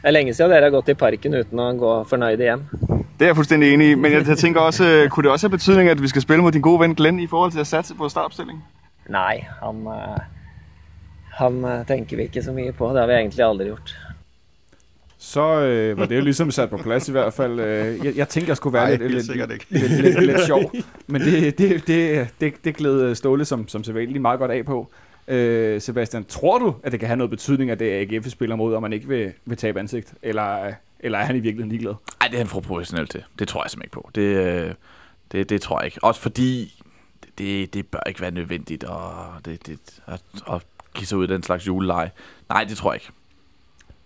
[0.03, 2.63] det er lenge siden dere har gått i parken uten å gå fornøyde hjem.
[3.19, 5.47] Det er jeg fuldstændig enig i, men jeg, jeg tænker også, øh, kunne det også
[5.47, 7.67] have betydning, at vi skal spille mod din gode ven Glenn i forhold til at
[7.67, 8.63] satse på startopstillingen?
[9.09, 10.19] Nei, han, eh,
[11.31, 12.89] han eh, tenker vi ikke så mye på.
[12.89, 13.97] Det har vi egentlig aldri gjort.
[15.17, 17.59] Så øh, var det jo ligesom sat på plads i hvert fald.
[17.59, 19.65] Øh, jeg, jeg tænkte, jeg skulle være Ej, lidt, lidt, ikke.
[19.69, 20.71] lidt, lidt, lidt sjov,
[21.07, 24.91] men det, det, det, det, det gled Ståle som, som sædvanligt meget godt af på.
[25.27, 28.55] Øh, Sebastian, tror du, at det kan have noget betydning, at det er AGF, spiller
[28.55, 30.13] mod, og man ikke vil, vil tabe ansigt?
[30.21, 31.93] Eller, eller er han i virkeligheden ligeglad?
[32.19, 33.23] Nej, det er han for professionel til.
[33.39, 34.09] Det tror jeg simpelthen ikke på.
[34.15, 34.73] Det, øh,
[35.31, 36.03] det, det tror jeg ikke.
[36.03, 36.83] Også fordi,
[37.37, 40.21] det, det bør ikke være nødvendigt at, det, det, at,
[40.51, 40.61] at
[40.93, 42.11] give sig ud i den slags juleleje.
[42.49, 43.11] Nej, det tror jeg ikke.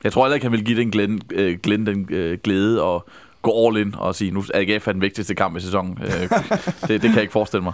[0.04, 3.08] Jeg tror heller ikke, han vil give den Glenn, øh, Glenn den øh, glæde og
[3.42, 6.00] gå all in og sige, nu er AGF er den vigtigste kamp i sæsonen.
[6.02, 6.30] Øh,
[6.88, 7.74] det, det kan jeg ikke forestille mig.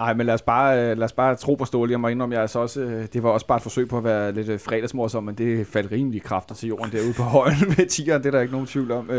[0.00, 1.90] Nej, men lad os bare, øh, lad os bare tro på Ståle.
[1.90, 3.98] Jeg må indrømme, jeg er så også, øh, det var også bare et forsøg på
[3.98, 7.56] at være lidt øh, fredagsmorsom, men det faldt rimelig kraftigt til jorden derude på højen
[7.76, 8.22] med tigeren.
[8.22, 9.10] Det er der ikke nogen tvivl om.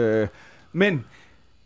[0.73, 1.05] Men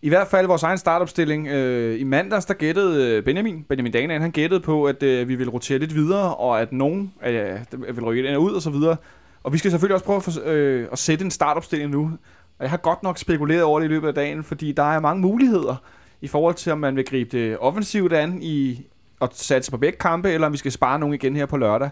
[0.01, 1.47] i hvert fald vores egen startopstilling.
[1.47, 5.49] Øh, I mandags, der gættede Benjamin, Benjamin Danan, han gættede på, at øh, vi vil
[5.49, 8.97] rotere lidt videre, og at nogen øh, vil rykke ind og ud og så videre.
[9.43, 12.11] Og vi skal selvfølgelig også prøve at, øh, at sætte en startopstilling nu.
[12.59, 14.99] Og jeg har godt nok spekuleret over det i løbet af dagen, fordi der er
[14.99, 15.76] mange muligheder
[16.22, 18.86] i forhold til, om man vil gribe det offensivt an i
[19.26, 21.89] at satse på begge kampe, eller om vi skal spare nogen igen her på lørdag.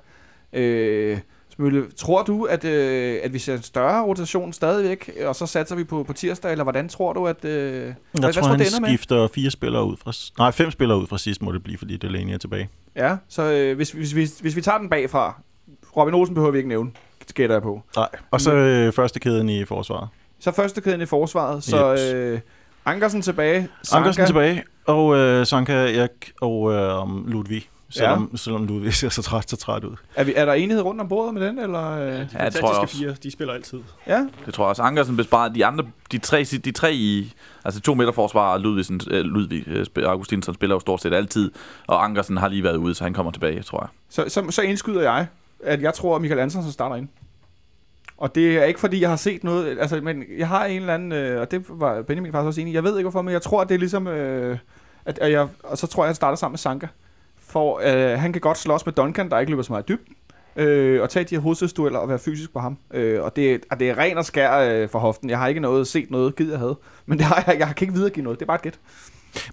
[0.53, 1.17] Øh,
[1.55, 5.75] Smølle, tror du, at, øh, at vi ser en større rotation stadigvæk, og så satser
[5.75, 7.45] vi på, på tirsdag, eller hvordan tror du, at...
[7.45, 8.89] Øh, hvad, Jeg hvad tror, tror han det ender med?
[8.89, 10.13] skifter fire spillere ud fra...
[10.43, 12.69] Nej, fem spillere ud fra sidst må det blive, fordi Delaney er tilbage.
[12.95, 15.41] Ja, så øh, hvis, hvis, hvis, hvis vi tager den bagfra,
[15.97, 16.91] Robin Olsen behøver vi ikke nævne,
[17.33, 17.81] gætter jeg på.
[17.95, 18.09] Nej.
[18.31, 20.07] Og så øh, første kæden i forsvaret.
[20.39, 22.01] Så første kæden i forsvaret, så Jeps.
[22.13, 22.39] øh,
[22.85, 26.09] Ankersen tilbage, Sanka, Ankersen tilbage, og øh, Sanka, jeg
[26.41, 27.69] og øh, Ludvig.
[27.89, 28.37] Selvom, ja.
[28.37, 29.95] selvom Ludvig ser så træt, så træt ud.
[30.15, 31.91] Er, vi, er der enighed rundt om bordet med den, eller?
[31.91, 32.07] Øh?
[32.07, 32.97] Ja, det tror jeg Fantastiske også.
[32.97, 33.79] fire, de spiller altid.
[34.07, 34.81] Ja, Det tror jeg også.
[34.81, 37.33] Ankersen besparer de andre, de tre, de tre i,
[37.65, 41.51] altså to midterforsvar, Ludvigsen, øh, Ludvig, øh, Augustinsson spiller jo stort set altid,
[41.87, 43.89] og Ankersen har lige været ude, så han kommer tilbage, tror jeg.
[44.09, 45.27] så, så, så indskyder jeg,
[45.63, 47.07] at jeg tror, at Michael Andersen starter ind.
[48.17, 50.93] Og det er ikke fordi, jeg har set noget, altså, men jeg har en eller
[50.93, 53.33] anden, øh, og det var Benjamin faktisk også enig i, jeg ved ikke hvorfor, men
[53.33, 54.57] jeg tror, at det er ligesom, øh,
[55.05, 56.87] at, at jeg, og så tror jeg, at jeg starter sammen med Sanka.
[57.39, 60.07] For øh, han kan godt slås med Duncan, der ikke løber så meget dybt,
[60.55, 62.77] øh, og tage de her hovedstødsdueller og være fysisk på ham.
[62.93, 65.29] Øh, og det, og det er ren og skær øh, for hoften.
[65.29, 66.77] Jeg har ikke noget set noget, gid jeg havde.
[67.05, 68.79] Men det har jeg, jeg kan ikke videregive noget, det er bare et gæt.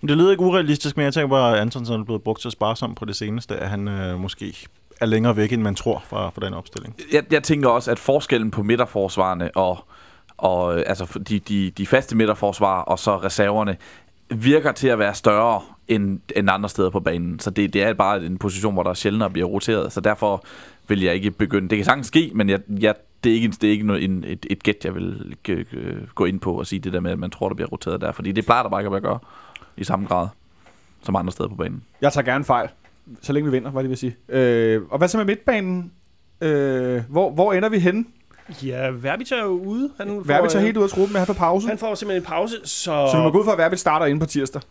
[0.01, 2.51] Men det lyder ikke urealistisk, men jeg tænker bare, at Antonsen er blevet brugt så
[2.51, 4.67] sparsomt på det seneste, at han øh, måske
[5.01, 6.97] er længere væk, end man tror fra, fra den opstilling.
[7.13, 9.79] Jeg, jeg tænker også, at forskellen på midterforsvarerne og,
[10.37, 13.77] og altså de, de, de faste midterforsvar og så reserverne
[14.31, 17.39] virker til at være større end, end andre steder på banen.
[17.39, 19.93] Så det, det er bare en position, hvor der sjældnere bliver roteret.
[19.93, 20.45] Så derfor
[20.89, 21.69] vil jeg ikke begynde.
[21.69, 22.95] Det kan sagtens ske, men jeg, jeg,
[23.25, 25.37] det er ikke, det er ikke noget, en, et, et gæt, jeg vil
[26.15, 28.13] gå ind på og sige det der med, at man tror, der bliver roteret der.
[28.13, 29.19] Fordi det plejer der bare ikke at gøre
[29.77, 30.29] i samme grad
[31.03, 31.83] som andre steder på banen.
[32.01, 32.69] Jeg tager gerne fejl,
[33.23, 34.17] så længe vi vinder, hvad det vil sige.
[34.29, 35.93] Øh, og hvad så med midtbanen?
[36.41, 38.05] Øh, hvor, hvor ender vi henne?
[38.65, 39.91] Ja, Verbit er jo ude.
[39.99, 41.69] Han får, Verbit tager øh, helt ud af truppen, men han får pause.
[41.69, 43.09] Han får simpelthen en pause, så...
[43.13, 44.63] Så vi må gå ud fra, at Verbit starter inde på tirsdag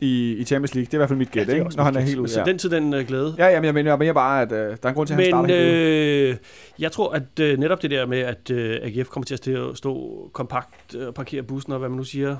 [0.00, 0.86] i, i Champions League.
[0.86, 1.76] Det er i hvert fald mit gæt, er ikke?
[1.76, 2.28] når han er helt ude.
[2.28, 2.44] Så Ja.
[2.44, 3.34] den til den uh, glæde.
[3.38, 5.16] ja, jamen, jeg mener jeg mener bare, at øh, der er en grund til, at
[5.16, 6.30] han Men starter helt ude.
[6.30, 6.36] øh,
[6.78, 10.30] jeg tror, at øh, netop det der med, at øh, AGF kommer til at stå,
[10.32, 12.36] kompakt og øh, parkere bussen og hvad man nu siger,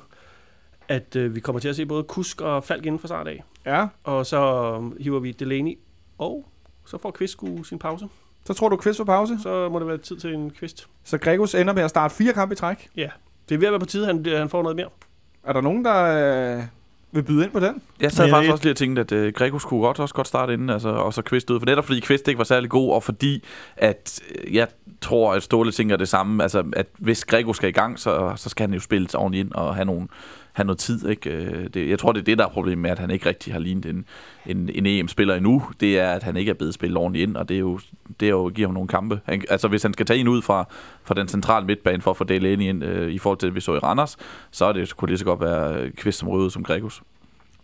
[0.88, 3.44] at øh, vi kommer til at se både Kusk og Falk inden for start af.
[3.66, 3.86] Ja.
[4.04, 4.40] Og så
[4.76, 5.78] øh, hiver vi Delaney,
[6.18, 6.48] og
[6.86, 8.08] så får Kvist sgu sin pause.
[8.44, 9.38] Så tror du quiz på pause?
[9.42, 10.88] Så må det være tid til en Kvist.
[11.04, 12.88] Så Gregos ender med at starte fire kampe i træk.
[12.96, 13.08] Ja,
[13.48, 14.88] det er ved at være på tide, han, han får noget mere.
[15.44, 16.62] Er der nogen, der øh,
[17.12, 17.82] vil byde ind på den?
[18.00, 20.52] Jeg sad faktisk også lige og tænkte, at øh, Grego skulle godt, også godt starte
[20.52, 21.60] inden, altså, og så Kvist ud.
[21.60, 23.44] For netop fordi Kvist ikke var særlig god, og fordi
[23.76, 24.68] at øh, jeg
[25.00, 26.42] tror, at Ståle tænker det samme.
[26.42, 29.44] Altså, at hvis Grego skal i gang, så, så skal han jo spille sig ordentligt
[29.44, 30.08] ind og have, nogle,
[30.52, 31.08] have noget tid.
[31.08, 31.30] Ikke?
[31.30, 33.52] Øh, Det, jeg tror, det er det, der er problemet med, at han ikke rigtig
[33.52, 34.04] har lignet en,
[34.46, 35.62] en, en EM-spiller endnu.
[35.80, 37.80] Det er, at han ikke er blevet spillet ordentligt ind, og det er jo,
[38.20, 39.20] det er jo giver ham nogle kampe.
[39.24, 40.64] Han, altså, hvis han skal tage en ud fra,
[41.04, 43.60] fra den centrale midtbane for at få Delaney ind øh, i forhold til, at vi
[43.60, 44.16] så i Randers,
[44.50, 47.02] så er det, kunne det så godt være øh, Kvist som røde som Gregos.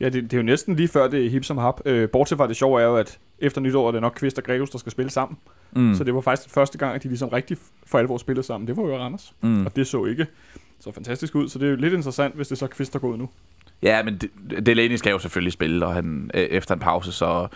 [0.01, 1.81] Ja, det, det er jo næsten lige før det er hip som hap.
[1.85, 4.45] Øh, bortset fra det sjove er jo, at efter nytår er det nok Kvist og
[4.45, 5.39] Gregos, der skal spille sammen.
[5.73, 5.95] Mm.
[5.95, 8.69] Så det var faktisk den første gang, at de ligesom rigtig for alvor spillede sammen.
[8.69, 9.35] Det var jo i Randers.
[9.41, 9.67] mm.
[9.67, 10.27] Og det så ikke
[10.81, 11.49] så fantastisk ud.
[11.49, 13.29] Så det er jo lidt interessant, hvis det så er Kvist, der går ud nu.
[13.83, 17.49] Ja, men det- Delaney skal jo selvfølgelig spille, og han øh, efter en pause, så,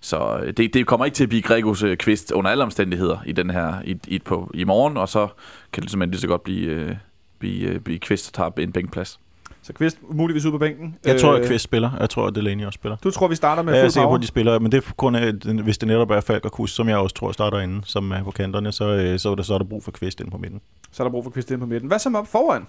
[0.00, 3.32] så det, det kommer ikke til at blive Gregos øh, kvist under alle omstændigheder i
[3.32, 5.28] den her i, i, på, i morgen, og så
[5.72, 6.94] kan det simpelthen lige så godt blive, øh,
[7.38, 9.20] blive, blive kvist, der tager en bænkplads.
[9.62, 10.96] Så Kvist muligvis ude på bænken.
[11.06, 11.90] Jeg tror, at Øh, Kvist spiller.
[12.00, 12.96] Jeg tror, at Delaney også spiller.
[12.96, 14.78] Du tror, vi starter med Ja, jeg er sikker på, at de spiller, men det
[14.78, 14.82] er
[15.16, 17.80] af, den- hvis det netop er Falk og Kus, som jeg også tror starter inde,
[17.84, 20.20] som er på kanterne, så, øh, så, er der, så er der brug for Kvist
[20.20, 20.60] ind på midten.
[20.92, 21.88] Så er der brug for Kvist ind på midten.
[21.88, 22.66] Hvad så op foran?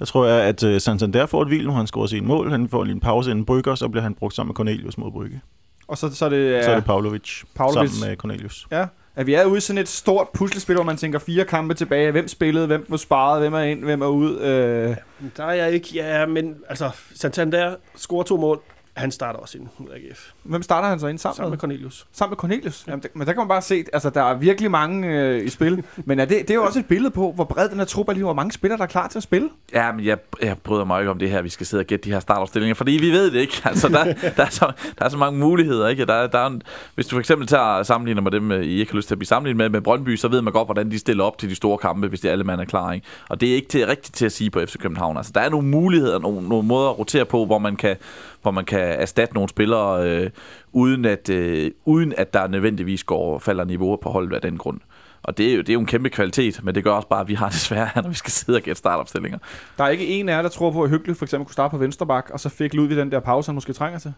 [0.00, 2.50] Jeg tror, jeg, at uh, Santander får et hvil, nu han scorer sin mål.
[2.50, 4.98] Han får lige en pause inden Brygge, og så bliver han brugt sammen med Cornelius
[4.98, 5.40] mod Brygge.
[5.88, 6.62] Og så, så er det, Ja.
[6.64, 7.90] Så er det Pavlovic, Pavlovic.
[7.90, 8.66] sammen med Cornelius.
[8.70, 8.86] ja,
[9.16, 12.10] at vi er ude i sådan et stort puslespil, hvor man tænker fire kampe tilbage.
[12.10, 14.40] Hvem spillede, hvem var sparet, hvem er ind, hvem er ud.
[14.40, 14.96] Øh,
[15.36, 18.60] Der er jeg ikke, ja, men altså, Santander scorer to mål.
[18.96, 20.30] Han starter også ind mod AGF.
[20.42, 21.58] hvem starter han så ind sammen, Sammen med?
[21.58, 22.06] Cornelius.
[22.12, 22.84] Sammen med Cornelius.
[22.88, 25.48] Jamen, det, men der kan man bare se, altså der er virkelig mange øh, i
[25.48, 25.84] spil.
[26.04, 28.08] Men er det, det er jo også et billede på, hvor bred den her trup
[28.08, 29.50] er lige, hvor mange spillere, der er klar til at spille.
[29.74, 32.04] Ja, men jeg, jeg bryder mig ikke om det her, vi skal sidde og gætte
[32.04, 33.62] de her startopstillinger, fordi vi ved det ikke.
[33.64, 34.04] Altså, der,
[34.36, 36.06] der, er, så, der er så mange muligheder, ikke?
[36.06, 36.62] Der, er- der er en,
[36.94, 39.18] hvis du for eksempel tager sammenligner med dem, øh, I ikke har lyst til at
[39.18, 41.54] blive sammenlignet med, med Brøndby, så ved man godt, hvordan de stiller op til de
[41.54, 43.06] store kampe, hvis de alle mand er klar, ikke?
[43.28, 45.16] Og det er ikke til, rigtigt til at sige på FC København.
[45.16, 47.96] Altså, der er nogle muligheder, nogle, nogle måder at rotere på, hvor man kan,
[48.42, 50.30] hvor man kan erstatte nogle spillere, øh,
[50.72, 54.80] uden, at, øh, uden at der nødvendigvis går falder niveauer på holdet af den grund.
[55.22, 57.20] Og det er, jo, det er jo en kæmpe kvalitet, men det gør også bare,
[57.20, 59.38] at vi har det svært, når vi skal sidde og gætte startopstillinger.
[59.78, 61.70] Der er ikke en af jer, der tror på, at Hyggeligt for eksempel kunne starte
[61.70, 64.12] på venstre bak, og så fik Ludvig den der pause, han måske trænger til.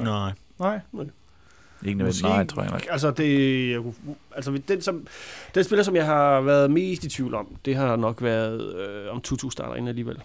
[0.00, 0.32] Nej.
[0.58, 0.80] Nej.
[1.84, 2.92] Ikke nødvendigvis, nej, tror jeg ikke.
[2.92, 3.94] Altså, det,
[4.36, 5.06] altså den, som,
[5.54, 9.12] den spiller, som jeg har været mest i tvivl om, det har nok været, øh,
[9.12, 10.18] om Tutu starter ind alligevel.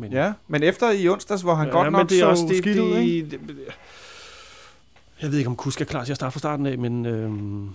[0.00, 2.26] Men, Ja, men efter i onsdags, hvor han ja, godt men nok det er så
[2.28, 3.30] også det, skidt det, ud, ikke?
[3.30, 3.56] det, det,
[5.22, 7.68] jeg ved ikke, om Kusk er klar til at starte fra starten af, men øhm,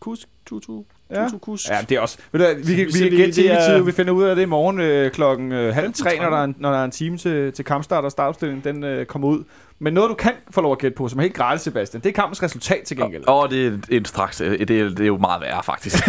[0.00, 1.24] Kusk, Tutu, Ja.
[1.24, 1.68] Tutu, Kusk.
[1.68, 2.18] Ja, det er også...
[2.32, 4.36] Ved du, vi kan, vi kan det- gætte til det er- vi finder ud af
[4.36, 6.22] det i morgen øh, klokken øh, halv tre, 15.30.
[6.22, 8.84] når der, er en, når der er en time til, til kampstart og startopstillingen, den
[8.84, 9.44] øh, kommer ud.
[9.78, 12.08] Men noget, du kan få lov at gætte på, som er helt gratis, Sebastian, det
[12.08, 13.24] er kampens resultat til gengæld.
[13.26, 15.96] Og det er en straks, øh, det er, det er jo meget værre faktisk.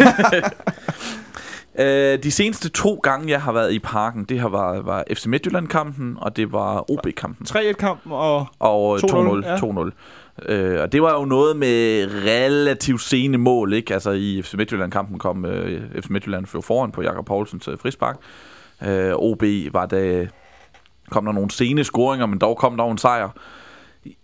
[1.78, 5.26] Øh, de seneste to gange, jeg har været i parken, det har været var FC
[5.26, 7.46] Midtjylland-kampen, og det var OB-kampen.
[7.48, 8.46] 3-1-kampen og...
[8.58, 9.46] Og 2-0, 2-0.
[9.46, 9.56] ja.
[9.56, 9.90] 2-0.
[10.48, 13.94] Øh, og det var jo noget med relativt sene mål, ikke?
[13.94, 18.16] Altså i FC Midtjylland-kampen kom øh, FC Midtjylland jo foran på Jakob Poulsens øh, frispark.
[18.86, 19.42] Øh, OB
[19.72, 20.26] var der,
[21.10, 23.28] kom der nogle sene scoringer, men dog kom der en sejr.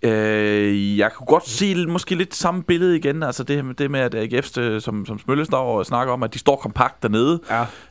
[0.03, 4.01] Øh, jeg kunne godt se måske lidt samme billede igen, altså det, med- det med,
[4.01, 7.41] at AGF, øh, som, som Smølle står og snakker om, at de står kompakt dernede,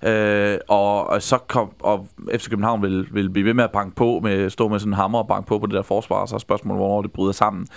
[0.04, 0.52] Ja.
[0.54, 2.08] øh, og, og så kom, og
[2.38, 4.96] FC København vil, vil blive ved med at banke på, med, stå med sådan en
[4.98, 7.32] hammer og banke på på det der forsvar, og så er spørgsmålet, hvornår det bryder
[7.32, 7.68] sammen.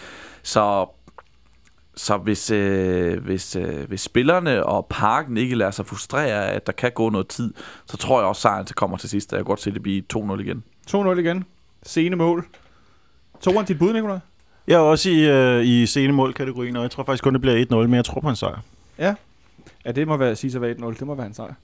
[0.42, 0.86] Så,
[1.96, 6.66] så hvis, øh, hvis, øh, hvis spillerne og parken ikke lader sig frustrere, af, at
[6.66, 7.54] der kan gå noget tid,
[7.86, 10.02] så tror jeg også, sejren til kommer til sidst, jeg kan godt se det blive
[10.16, 10.64] 2-0 igen.
[10.90, 11.44] 2-0 igen.
[11.82, 12.46] Sene mål.
[13.40, 14.18] Toren dit bud, Nicolaj?
[14.66, 17.64] Jeg er også i, øh, i sene målkategorien, og jeg tror faktisk kun, det bliver
[17.70, 18.60] 1-0, men jeg tror på en sejr.
[18.98, 19.14] Ja,
[19.94, 20.86] det må være, sige sig være 1-0.
[20.86, 21.54] Det må være en sejr.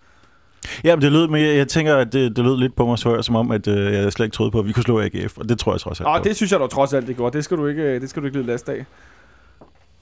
[0.84, 2.98] Ja, men det lød, men jeg, jeg tænker, at det, det lød lidt på mig
[2.98, 5.38] før, som om, at øh, jeg slet ikke troede på, at vi kunne slå AGF,
[5.38, 6.28] og det tror jeg trods alt på.
[6.28, 7.30] det synes jeg dog trods alt, det går.
[7.30, 8.74] Det skal du ikke, det skal du ikke lide last af.
[8.76, 8.84] Jeg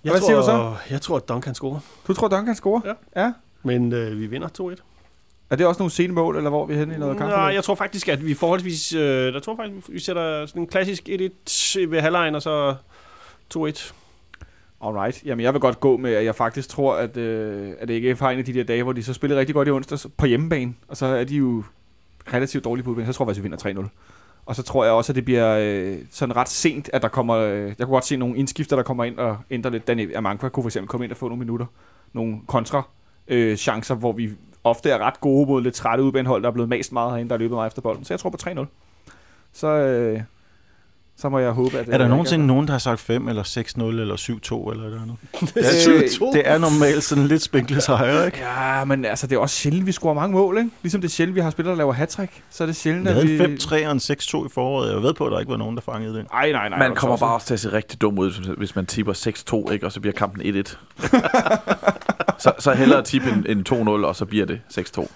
[0.03, 0.75] Hvad tror, siger du så?
[0.91, 1.81] Jeg tror, at Duncan scorer.
[2.09, 2.81] Du tror, Duncan scorer?
[2.85, 3.23] Ja.
[3.23, 3.33] ja.
[3.63, 4.94] Men øh, vi vinder 2-1.
[5.51, 7.31] Er det også nogle sene mål, eller hvor er vi henne i noget kamp?
[7.31, 8.93] Nej, jeg tror faktisk, at vi forholdsvis...
[8.93, 12.75] Øh, der tror faktisk, vi sætter sådan en klassisk 1-1 ved halvlejen, og så
[13.57, 13.93] 2-1.
[14.85, 15.23] Alright.
[15.25, 18.31] Jamen, jeg vil godt gå med, at jeg faktisk tror, at, øh, at AGF har
[18.31, 20.75] en af de der dage, hvor de så spiller rigtig godt i onsdags på hjemmebane.
[20.89, 21.65] Og så er de jo
[22.33, 23.07] relativt dårlige på udebane.
[23.07, 23.89] Så tror jeg faktisk, vi vinder 3-0.
[24.47, 27.37] Og så tror jeg også, at det bliver øh, sådan ret sent, at der kommer...
[27.37, 29.87] Øh, jeg kunne godt se nogle indskifter, der kommer ind og ændrer lidt.
[29.87, 31.67] Danny Amankwa kunne for eksempel komme ind og få nogle minutter.
[32.13, 32.83] Nogle kontra
[33.29, 34.31] øh, chancer, hvor vi
[34.65, 37.35] ofte er ret gode mod lidt trætte udbanehold, der er blevet mest meget herinde, der
[37.35, 38.05] er løbet meget efter bolden.
[38.05, 38.67] Så jeg tror på 3-0.
[39.53, 40.21] så, øh,
[41.17, 41.89] så må jeg håbe, at...
[41.89, 45.19] Er der nogensinde nogen, der har sagt 5 eller 6-0 eller 7-2 eller der noget?
[46.23, 48.39] Øh, Det er normalt sådan lidt spinkle sejre, ikke?
[48.39, 50.71] Ja, men altså, det er også sjældent, vi scorer mange mål, ikke?
[50.83, 52.27] Ligesom det er sjældent, vi har spillere, der laver hat så
[52.61, 53.45] er det sjældent, at vi...
[53.45, 54.93] en 5-3 og en 6-2 i foråret.
[54.95, 56.27] Jeg ved på, at der ikke var nogen, der fangede det.
[56.33, 56.79] Ej, nej, nej.
[56.79, 59.13] Man kommer bare også til at se rigtig dum ud, hvis- hvis man tipper
[59.69, 59.87] 6-2, ikke?
[59.87, 60.77] og så bliver kampen 1-1.
[62.39, 65.07] så, så hellere tippe en, en 2-0, og så bliver det 6-2.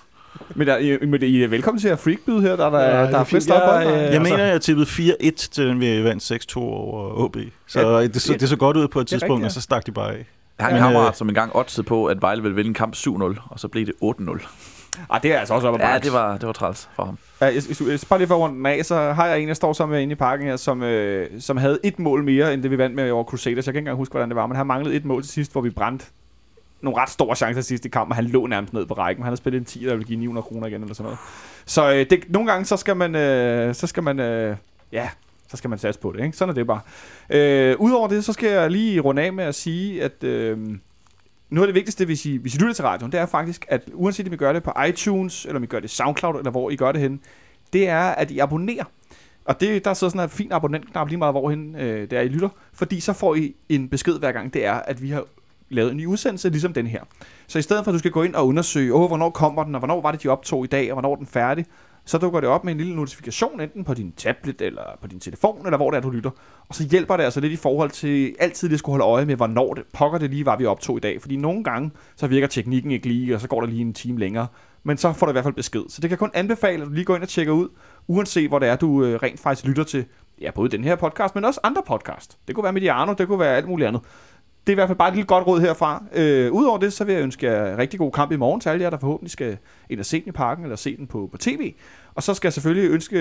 [0.54, 3.02] Men, der, I, men I er velkommen til at freakbyde her, der, der, Ja, ja,
[3.02, 3.28] det der er fint.
[3.28, 3.62] flest op.
[3.80, 7.24] Jeg, øh, Ja, Jeg Altså- mener, jeg tippede 4-1 til den, vi vandt 6-2 over
[7.24, 7.36] OB.
[7.66, 9.60] Så Ja, det, så, det så godt ud på et det tidspunkt, rigtigt, og så
[9.60, 10.26] stak de bare af.
[10.58, 12.94] Jeg har en kammerat, øh, som engang oddsede på, at Vejle ville vinde en kamp
[12.96, 14.46] 7-0, og så blev det 8-0.
[15.10, 17.18] ah, det er altså også op ad Ja, det var, det var træls for ham.
[17.40, 19.56] Ja, jeg, jeg, jeg, bare lige for rundt den af, så har jeg en, jeg
[19.56, 22.62] står sammen med inde i parken her, som, øh, som havde et mål mere, end
[22.62, 23.56] det vi vandt med over Crusaders.
[23.66, 25.52] Jeg kan ikke engang huske, hvordan det var, men han manglede et mål til sidst,
[25.52, 26.04] hvor vi brændte
[26.80, 29.24] nogle ret store chancer sidst i kampen, og han lå nærmest ned på rækken.
[29.24, 31.18] Han har spillet en 10, der ville give 900 kroner igen, eller sådan noget.
[31.66, 34.56] Så øh, det, nogle gange, så skal man, øh, så skal man, øh,
[34.92, 35.08] ja,
[35.48, 36.36] så skal man satse på det, ikke?
[36.36, 36.80] Sådan er det bare.
[37.30, 40.58] Øh, Udover det, så skal jeg lige runde af med at sige, at øh,
[41.50, 43.82] noget af det vigtigste, hvis I, hvis I lytter til radioen, det er faktisk, at
[43.94, 46.70] uanset om I gør det på iTunes, eller om I gør det SoundCloud, eller hvor
[46.70, 47.20] I gør det hen,
[47.72, 48.84] det er, at I abonnerer.
[49.44, 52.28] Og det, der sidder sådan en fin abonnentknap lige meget, hvorhen øh, det er, I
[52.28, 52.48] lytter.
[52.72, 55.24] Fordi så får I en besked hver gang, det er, at vi har
[55.68, 57.00] lavet en ny udsendelse, ligesom den her.
[57.46, 59.74] Så i stedet for, at du skal gå ind og undersøge, åh, hvornår kommer den,
[59.74, 61.66] og hvornår var det, de optog i dag, og hvornår er den færdig,
[62.04, 65.20] så dukker det op med en lille notifikation, enten på din tablet, eller på din
[65.20, 66.30] telefon, eller hvor det er, du lytter.
[66.68, 69.36] Og så hjælper det altså lidt i forhold til altid lige skulle holde øje med,
[69.36, 71.20] hvornår det pokker det lige var, vi optog i dag.
[71.20, 74.18] Fordi nogle gange, så virker teknikken ikke lige, og så går der lige en time
[74.18, 74.46] længere.
[74.82, 75.82] Men så får du i hvert fald besked.
[75.88, 77.68] Så det kan kun anbefale, at du lige går ind og tjekker ud,
[78.06, 80.04] uanset hvor det er, du øh, rent faktisk lytter til,
[80.40, 82.38] ja, både den her podcast, men også andre podcast.
[82.46, 84.02] Det kunne være Mediano, det kunne være alt muligt andet.
[84.68, 86.02] Det er i hvert fald bare et lille godt råd herfra.
[86.14, 88.82] Øh, Udover det, så vil jeg ønske jer rigtig god kamp i morgen til alle
[88.82, 89.56] jer, der forhåbentlig skal
[89.90, 91.72] ind og se den i parken, eller se den på, på tv.
[92.14, 93.18] Og så skal jeg selvfølgelig ønske,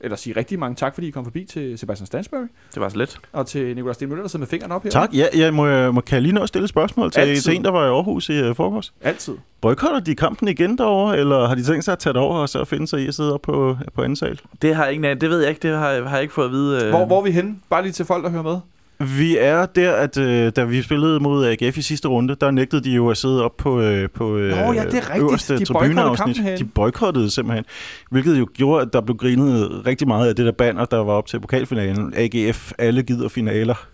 [0.00, 2.40] eller sige rigtig mange tak, fordi I kom forbi til Sebastian Stansbury,
[2.74, 3.18] Det var så let.
[3.32, 4.90] og til Nicolas Stenmøller, der sidder med fingrene op her.
[4.90, 5.10] Tak.
[5.14, 7.42] Ja, jeg må, jeg må, kan jeg lige nå at stille et spørgsmål til, Altid.
[7.42, 8.92] til en, der var i Aarhus i uh, forgårs?
[9.02, 9.34] Altid.
[9.60, 12.48] Boykotter de kampen igen derovre, eller har de tænkt sig at tage det over og
[12.48, 14.40] så finde sig i at sidde op på, på anden sal?
[14.62, 16.46] Det har jeg ikke, det ved jeg ikke, det har, jeg- har jeg ikke fået
[16.46, 16.84] at vide.
[16.84, 16.90] øh.
[16.90, 17.56] Hvor, hvor er vi henne?
[17.70, 18.56] Bare lige til folk, der hører med.
[19.02, 22.84] Vi er der, at øh, da vi spillede mod AGF i sidste runde, der nægtede
[22.84, 25.18] de jo at sidde op på, øh, på øh, Nå, ja, det er rigtigt.
[25.18, 26.58] øverste De tribuneafsnit.
[26.58, 27.64] De boykottede simpelthen,
[28.10, 31.12] hvilket jo gjorde, at der blev grinet rigtig meget af det der banner, der var
[31.12, 32.14] op til pokalfinalen.
[32.16, 33.86] AGF, alle gider finaler.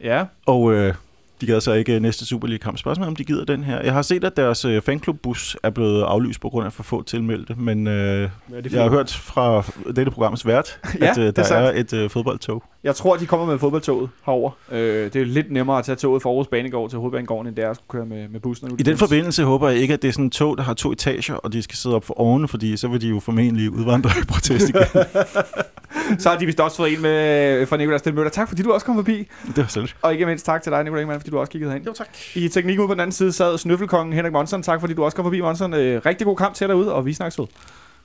[0.00, 0.24] Ja.
[0.46, 0.94] Og øh,
[1.40, 2.78] de gad så ikke øh, næste Superliga-kamp.
[2.78, 3.80] Spørgsmålet er, om de gider den her.
[3.82, 7.02] Jeg har set, at deres øh, fanklubbus er blevet aflyst på grund af for få
[7.02, 8.28] tilmeldte, men øh, er
[8.72, 9.64] jeg har hørt fra
[9.96, 11.76] dette programs vært, Ja, at øh, er der sandt.
[11.76, 12.62] er et øh, fodboldtog.
[12.84, 14.50] Jeg tror, de kommer med fodboldtoget herover.
[14.72, 17.64] Øh, det er lidt nemmere at tage toget fra Aarhus Banegård til Hovedbanegården, end det
[17.64, 18.66] er at skulle køre med, med bussen.
[18.66, 20.62] er I de den forbindelse håber jeg ikke, at det er sådan et tog, der
[20.62, 23.20] har to etager, og de skal sidde op for oven, fordi så vil de jo
[23.20, 24.82] formentlig udvandre i protest igen.
[26.18, 28.30] Så har de vist også fået en med fra Nicolás Stenmøller.
[28.30, 29.28] Tak fordi du også kom forbi.
[29.46, 29.88] det var selv.
[30.02, 31.86] Og ikke mindst tak til dig, Nicolás Ingemann, fordi du også kiggede herind.
[31.86, 32.08] Jo, tak.
[32.34, 34.62] I teknikken ude på den anden side sad Snøffelkongen Henrik Monson.
[34.62, 35.74] Tak fordi du også kom forbi, Monson.
[35.74, 37.46] Øh, rigtig god kamp til dig derude, og vi snakkes ved.